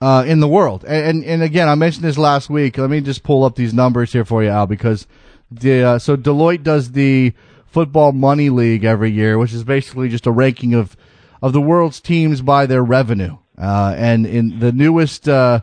[0.00, 0.84] uh, in the world.
[0.84, 2.78] And, and and again, I mentioned this last week.
[2.78, 5.06] Let me just pull up these numbers here for you, Al, because
[5.50, 7.34] the uh, so Deloitte does the
[7.70, 10.96] Football Money League every year, which is basically just a ranking of
[11.42, 13.38] of the world's teams by their revenue.
[13.56, 15.60] Uh, and in the newest uh,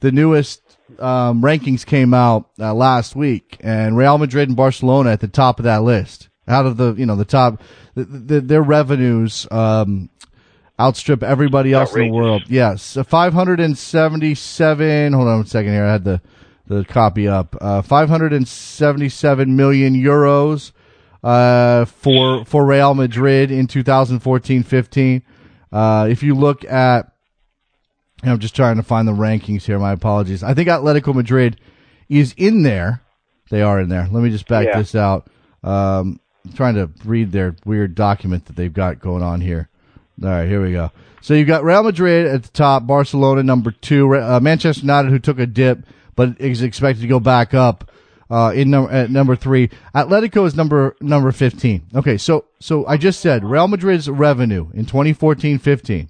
[0.00, 0.60] the newest
[0.98, 5.58] um, rankings came out uh, last week, and Real Madrid and Barcelona at the top
[5.58, 6.28] of that list.
[6.48, 7.62] Out of the you know the top,
[7.94, 10.10] the, the, their revenues um,
[10.78, 12.44] outstrip everybody else in the world.
[12.48, 15.12] Yes, five hundred and seventy-seven.
[15.12, 15.84] Hold on a second here.
[15.84, 16.20] I had the
[16.66, 17.56] the copy up.
[17.60, 20.72] Uh, five hundred and seventy-seven million euros
[21.24, 25.22] uh, for for Real Madrid in 2014-15.
[25.72, 27.12] Uh, if you look at
[28.22, 29.78] I'm just trying to find the rankings here.
[29.78, 30.42] My apologies.
[30.42, 31.60] I think Atletico Madrid
[32.08, 33.02] is in there.
[33.50, 34.08] They are in there.
[34.10, 34.78] Let me just back Yeah.
[34.78, 35.28] this out.
[35.62, 39.68] Um, I'm trying to read their weird document that they've got going on here.
[40.22, 40.90] All right, here we go.
[41.20, 45.18] So you've got Real Madrid at the top, Barcelona number two, uh, Manchester United who
[45.18, 47.90] took a dip but is expected to go back up
[48.30, 49.68] uh, in num- at number three.
[49.94, 51.82] Atletico is number number fifteen.
[51.94, 56.08] Okay, so so I just said Real Madrid's revenue in 2014-15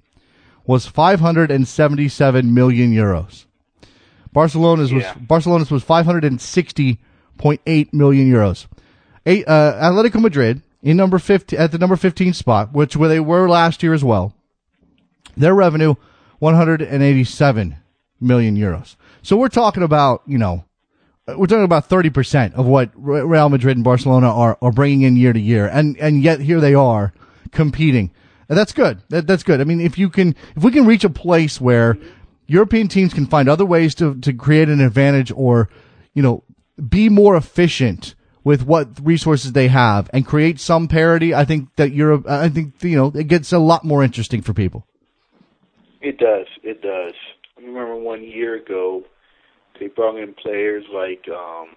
[0.65, 3.45] was 577 million euros.
[4.33, 5.13] Barcelona's Yeah.
[5.13, 8.65] was Barcelona's was 560.8 million euros.
[9.25, 13.19] Eight, uh, Atletico Madrid in number 50 at the number 15 spot, which where they
[13.19, 14.33] were last year as well.
[15.35, 15.95] Their revenue
[16.39, 17.75] 187
[18.19, 18.95] million euros.
[19.21, 20.63] So we're talking about, you know,
[21.35, 25.33] we're talking about 30% of what Real Madrid and Barcelona are, are bringing in year
[25.33, 25.67] to year.
[25.67, 27.13] And, and yet here they are
[27.51, 28.11] competing.
[28.47, 29.01] And that's good.
[29.09, 29.59] That, that's good.
[29.59, 31.97] I mean, if you can, if we can reach a place where
[32.47, 35.69] European teams can find other ways to, to create an advantage or,
[36.13, 36.43] you know,
[36.87, 38.15] be more efficient
[38.45, 42.81] with what resources they have and create some parity, I think that you're, I think,
[42.81, 44.87] you know, it gets a lot more interesting for people.
[45.99, 46.45] It does.
[46.63, 47.13] It does.
[47.57, 49.03] I remember one year ago,
[49.79, 51.75] they brought in players like um,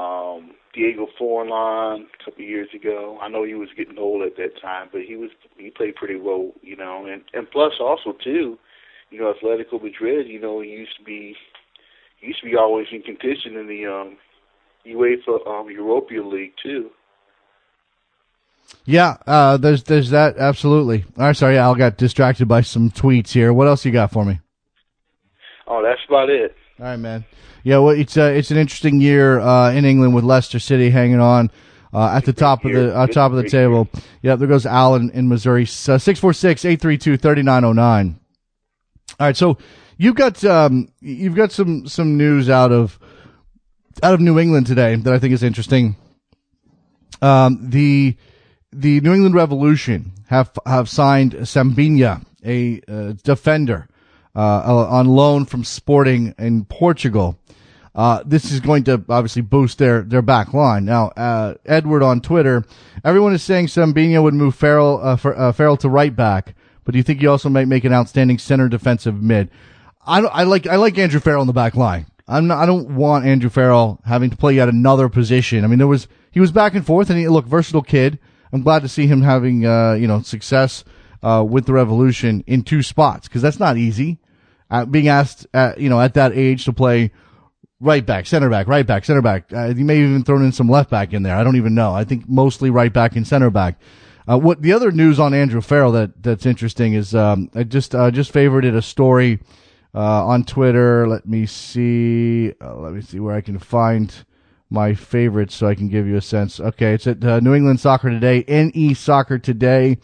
[0.00, 3.18] um, Diego Forlan a couple of years ago.
[3.20, 6.16] I know he was getting old at that time, but he was he played pretty
[6.16, 7.06] well, you know.
[7.06, 8.58] And and plus also too,
[9.10, 11.34] you know, Atletico Madrid, you know, he used to be
[12.20, 14.16] used to be always in contention in the um,
[14.86, 16.90] UEFA um, Europa League too.
[18.84, 21.04] Yeah, uh, there's there's that absolutely.
[21.16, 23.52] All right, sorry, Al got distracted by some tweets here.
[23.52, 24.40] What else you got for me?
[26.08, 26.56] Oh, about it.
[26.78, 27.24] All right, man.
[27.64, 31.20] Yeah, well, it's uh, it's an interesting year uh, in England with Leicester City hanging
[31.20, 31.50] on
[31.92, 33.88] uh, at the top of the uh, top of the table.
[34.22, 35.64] Yeah, there goes Allen in Missouri.
[35.64, 38.20] Uh, six four six eight three two thirty nine zero nine.
[39.18, 39.58] All right, so
[39.96, 42.98] you've got um, you've got some some news out of
[44.02, 45.96] out of New England today that I think is interesting.
[47.22, 48.16] Um, the
[48.72, 53.88] the New England Revolution have have signed Sambinha, a uh, defender,
[54.36, 57.38] uh, on loan from Sporting in Portugal.
[57.94, 60.84] Uh, this is going to obviously boost their, their back line.
[60.84, 62.62] Now, uh, Edward on Twitter,
[63.02, 66.92] everyone is saying Sambinha would move Farrell, uh, for, uh, Farrell to right back, but
[66.92, 69.50] do you think he also might make an outstanding center defensive mid?
[70.06, 72.04] I, I like, I like Andrew Farrell in the back line.
[72.28, 75.64] I'm not, I don't want Andrew Farrell having to play yet another position.
[75.64, 78.18] I mean, there was, he was back and forth and he, look, versatile kid.
[78.52, 80.84] I'm glad to see him having, uh, you know, success,
[81.22, 84.18] uh, with the Revolution in two spots, cause that's not easy.
[84.90, 87.12] Being asked, at, you know, at that age to play
[87.80, 89.52] right back, center back, right back, center back.
[89.52, 91.36] Uh, you may have even thrown in some left back in there.
[91.36, 91.94] I don't even know.
[91.94, 93.78] I think mostly right back and center back.
[94.28, 97.94] Uh, what the other news on Andrew Farrell that that's interesting is um, I just
[97.94, 99.40] uh, just favorited a story
[99.94, 101.06] uh, on Twitter.
[101.06, 102.52] Let me see.
[102.60, 104.12] Uh, let me see where I can find
[104.68, 106.58] my favorites so I can give you a sense.
[106.58, 109.98] Okay, it's at uh, New England Soccer Today, NE Soccer Today,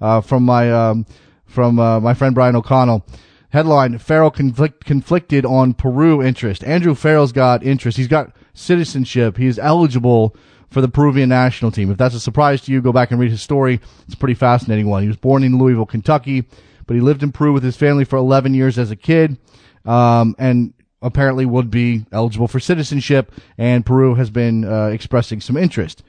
[0.00, 1.06] from my um,
[1.46, 3.06] from my friend Brian O'Connell.
[3.50, 6.62] Headline: Farrell conflict, conflicted on Peru interest.
[6.64, 7.96] Andrew Farrell's got interest.
[7.96, 9.36] He's got citizenship.
[9.36, 10.36] He's eligible
[10.70, 11.90] for the Peruvian national team.
[11.90, 13.80] If that's a surprise to you, go back and read his story.
[14.04, 15.02] It's a pretty fascinating one.
[15.02, 16.44] He was born in Louisville, Kentucky,
[16.86, 19.38] but he lived in Peru with his family for 11 years as a kid,
[19.86, 23.32] um, and apparently would be eligible for citizenship.
[23.56, 26.02] And Peru has been uh, expressing some interest.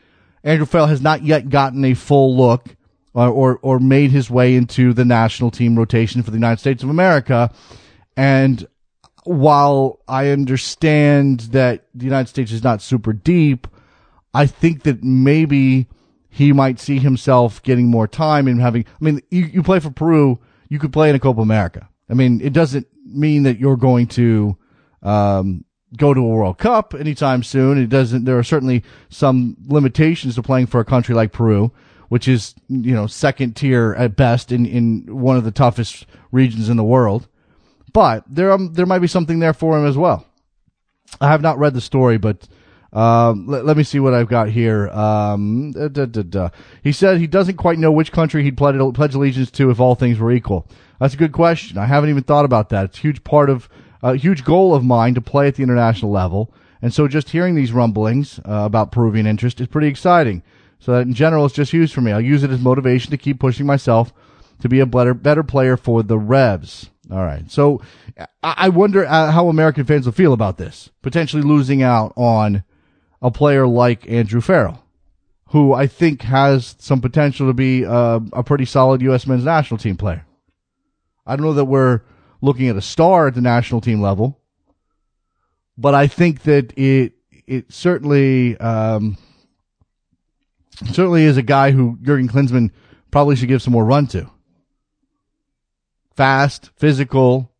[0.44, 2.76] Andrew Farrell has not yet gotten a full look
[3.14, 6.84] or, or, or made his way into the national team rotation for the United States
[6.84, 7.52] of America.
[8.16, 8.68] And
[9.24, 13.68] while I understand that the United States is not super deep,
[14.34, 15.88] I think that maybe
[16.30, 19.90] he might see himself getting more time and having, I mean, you, you play for
[19.90, 20.40] Peru,
[20.70, 21.90] you could play in a Copa America.
[22.10, 24.58] I mean, it doesn't mean that you're going to,
[25.02, 25.66] um,
[25.98, 27.80] go to a World Cup anytime soon.
[27.80, 31.72] It doesn't, there are certainly some limitations to playing for a country like Peru
[32.10, 36.70] which is you know second tier at best in in one of the toughest regions
[36.70, 37.28] in the world.
[37.94, 40.26] But there um, there might be something there for him as well.
[41.22, 42.48] I have not read the story, but
[42.92, 44.90] um, let, let, me see what I've got here.
[44.90, 46.50] Um, da, da, da,
[46.84, 49.96] he said he doesn't quite know which country he'd pledge, pledge allegiance to if all
[49.96, 50.68] things were equal.
[51.00, 51.78] That's a good question.
[51.78, 52.86] I haven't even thought about that.
[52.86, 53.70] It's a huge part of
[54.02, 56.54] a huge goal of mine to play at the international level.
[56.82, 60.42] And so just hearing these rumblings uh, about Peruvian interest is pretty exciting.
[60.80, 62.12] So that in general, it's just used for me.
[62.12, 64.14] I'll use it as motivation to keep pushing myself
[64.62, 66.90] to be a better, better player for the Revs.
[67.12, 67.50] All right.
[67.50, 67.82] So
[68.44, 72.64] I wonder uh, how American fans will feel about this, potentially losing out on
[73.22, 74.84] a player like Andrew Farrell,
[75.48, 79.26] who I think has some potential to be uh, a pretty solid U.S.
[79.26, 80.26] men's national team player.
[81.26, 82.02] I don't know that we're
[82.42, 84.40] looking at a star at the national team level,
[85.78, 87.14] but I think that it
[87.48, 89.18] it certainly um,
[90.88, 92.72] certainly is a guy who Jurgen Klinsmann
[93.12, 94.30] probably should give some more run to.
[96.16, 97.52] Fast, physical,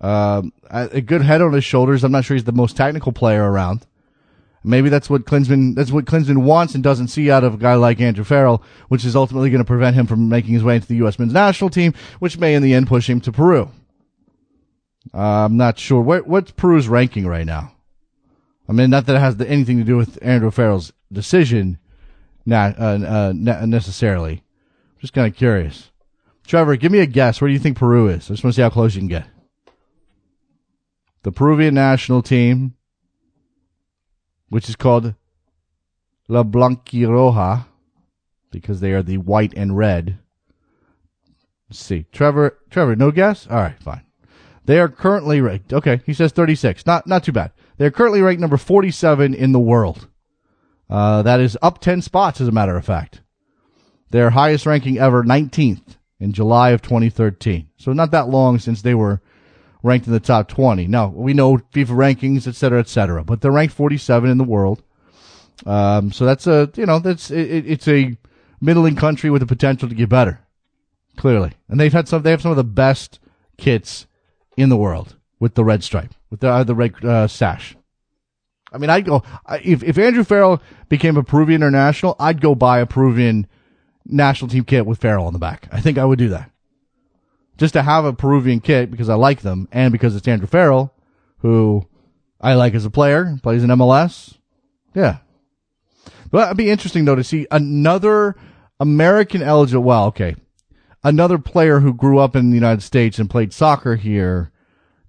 [0.00, 2.04] um, a good head on his shoulders.
[2.04, 3.86] I'm not sure he's the most technical player around.
[4.64, 7.74] Maybe that's what Klinsmann, that's what Klinsmann wants and doesn't see out of a guy
[7.74, 10.88] like Andrew Farrell, which is ultimately going to prevent him from making his way into
[10.88, 11.18] the U.S.
[11.18, 13.70] men's national team, which may in the end push him to Peru.
[15.14, 16.02] Uh, I'm not sure.
[16.02, 17.72] What, what's Peru's ranking right now?
[18.68, 21.78] I mean, not that it has anything to do with Andrew Farrell's decision,
[22.48, 24.42] not uh, uh, necessarily.
[25.00, 25.90] Just kind of curious.
[26.46, 27.40] Trevor, give me a guess.
[27.40, 28.24] Where do you think Peru is?
[28.24, 29.26] I just want to see how close you can get.
[31.22, 32.74] The Peruvian national team,
[34.48, 35.14] which is called
[36.26, 37.66] La Blanquirroja,
[38.50, 40.18] because they are the white and red.
[41.68, 42.06] Let's see.
[42.12, 43.46] Trevor, Trevor, no guess?
[43.46, 44.06] All right, fine.
[44.64, 45.72] They are currently ranked.
[45.74, 46.86] Okay, he says 36.
[46.86, 47.52] Not, not too bad.
[47.76, 50.08] They're currently ranked number 47 in the world.
[50.90, 53.20] Uh, that is up 10 spots, as a matter of fact.
[54.10, 57.68] Their highest ranking ever, 19th in July of 2013.
[57.76, 59.20] So not that long since they were
[59.82, 60.86] ranked in the top 20.
[60.86, 64.44] Now, we know FIFA rankings, et cetera, et cetera, but they're ranked 47 in the
[64.44, 64.82] world.
[65.66, 68.16] Um, so that's a, you know, that's, it, it's a
[68.60, 70.40] middling country with the potential to get better.
[71.16, 71.52] Clearly.
[71.68, 73.18] And they've had some, they have some of the best
[73.56, 74.06] kits
[74.56, 77.76] in the world with the red stripe, with the, uh, the red, uh, sash.
[78.72, 79.22] I mean, I'd go,
[79.62, 83.46] if, if Andrew Farrell became a Peruvian international, I'd go buy a Peruvian
[84.04, 85.68] national team kit with Farrell on the back.
[85.72, 86.50] I think I would do that.
[87.56, 90.94] Just to have a Peruvian kit because I like them and because it's Andrew Farrell,
[91.38, 91.86] who
[92.40, 94.36] I like as a player, plays in MLS.
[94.94, 95.18] Yeah.
[96.30, 98.36] But it'd be interesting though to see another
[98.78, 100.36] American eligible, well, okay,
[101.02, 104.52] another player who grew up in the United States and played soccer here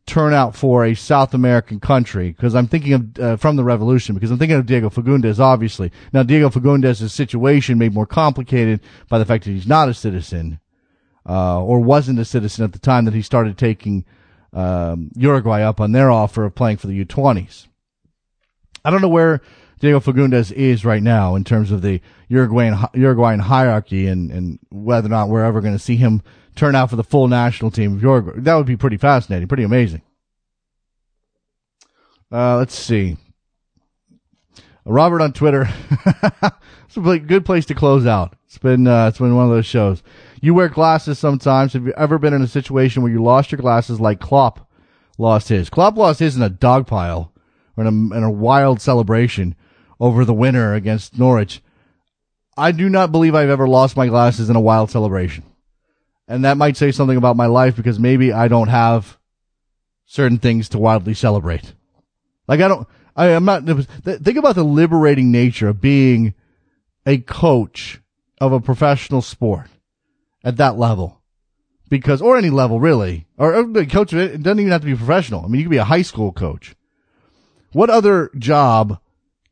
[0.10, 4.16] turn out for a South American country because I'm thinking of uh, from the revolution
[4.16, 5.91] because I'm thinking of Diego Fagundez obviously.
[6.12, 10.60] Now Diego Fagundez's situation made more complicated by the fact that he's not a citizen
[11.28, 14.03] uh, or wasn't a citizen at the time that he started taking
[14.51, 17.68] um, Uruguay up on their offer of playing for the U20s.
[18.84, 19.41] I don't know where
[19.80, 25.05] Diego Fagundez is right now in terms of the Uruguayan Uruguayan hierarchy and and whether
[25.05, 26.24] or not we're ever going to see him
[26.56, 28.34] turn out for the full national team of Uruguay.
[28.38, 30.02] That would be pretty fascinating, pretty amazing.
[32.32, 33.18] Uh, let's see.
[34.86, 35.70] Robert on Twitter.
[36.86, 38.36] it's a good place to close out.
[38.45, 40.02] It's been uh, it's been one of those shows.
[40.41, 41.74] You wear glasses sometimes.
[41.74, 44.68] Have you ever been in a situation where you lost your glasses like Klopp
[45.18, 45.70] lost his?
[45.70, 47.32] Klopp lost his in a dog pile
[47.78, 49.56] or in a, in a wild celebration
[50.00, 51.62] over the winner against Norwich.
[52.58, 55.43] I do not believe I've ever lost my glasses in a wild celebration.
[56.30, 59.17] And that might say something about my life because maybe I don't have
[60.05, 61.73] certain things to wildly celebrate.
[62.47, 66.36] Like I don't, I, am not, think about the liberating nature of being
[67.03, 67.99] a coach
[68.39, 69.69] of a professional sport
[70.43, 71.19] at that level.
[71.89, 74.95] Because, or any level really, or, uh, or coach, it doesn't even have to be
[74.95, 75.43] professional.
[75.43, 76.75] I mean, you could be a high school coach.
[77.71, 78.99] What other job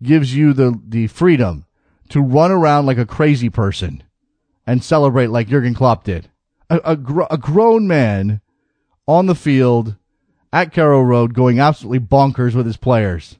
[0.03, 1.65] gives you the, the freedom
[2.09, 4.03] to run around like a crazy person
[4.67, 6.29] and celebrate like Jurgen Klopp did?
[6.69, 8.41] A, a, gr- a grown man
[9.07, 9.95] on the field
[10.51, 13.37] at Carrow Road going absolutely bonkers with his players.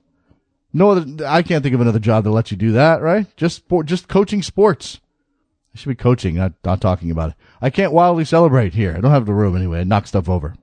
[0.73, 3.25] No other, I can't think of another job that lets you do that, right?
[3.35, 4.99] Just sport, just coaching sports.
[5.73, 7.35] I should be coaching, not, not talking about it.
[7.61, 8.93] I can't wildly celebrate here.
[8.95, 9.81] I don't have the room anyway.
[9.81, 10.55] I knock stuff over.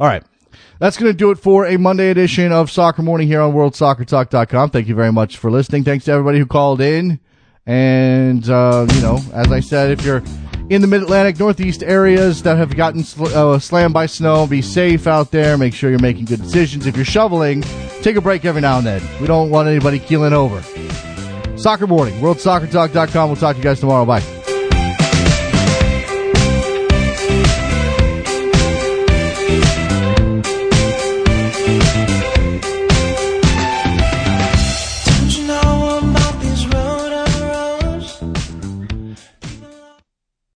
[0.00, 0.22] All right.
[0.78, 4.70] That's going to do it for a Monday edition of Soccer Morning here on WorldSoccerTalk.com.
[4.70, 5.82] Thank you very much for listening.
[5.82, 7.20] Thanks to everybody who called in.
[7.66, 10.22] And, uh, you know, as I said, if you're
[10.70, 14.46] in the Mid Atlantic Northeast areas that have gotten sl- uh, slammed by snow.
[14.46, 15.56] Be safe out there.
[15.56, 16.86] Make sure you're making good decisions.
[16.86, 17.62] If you're shoveling,
[18.02, 19.02] take a break every now and then.
[19.20, 20.62] We don't want anybody keeling over.
[21.56, 23.28] Soccer Morning, WorldSoccerTalk.com.
[23.28, 24.04] We'll talk to you guys tomorrow.
[24.04, 24.37] Bye.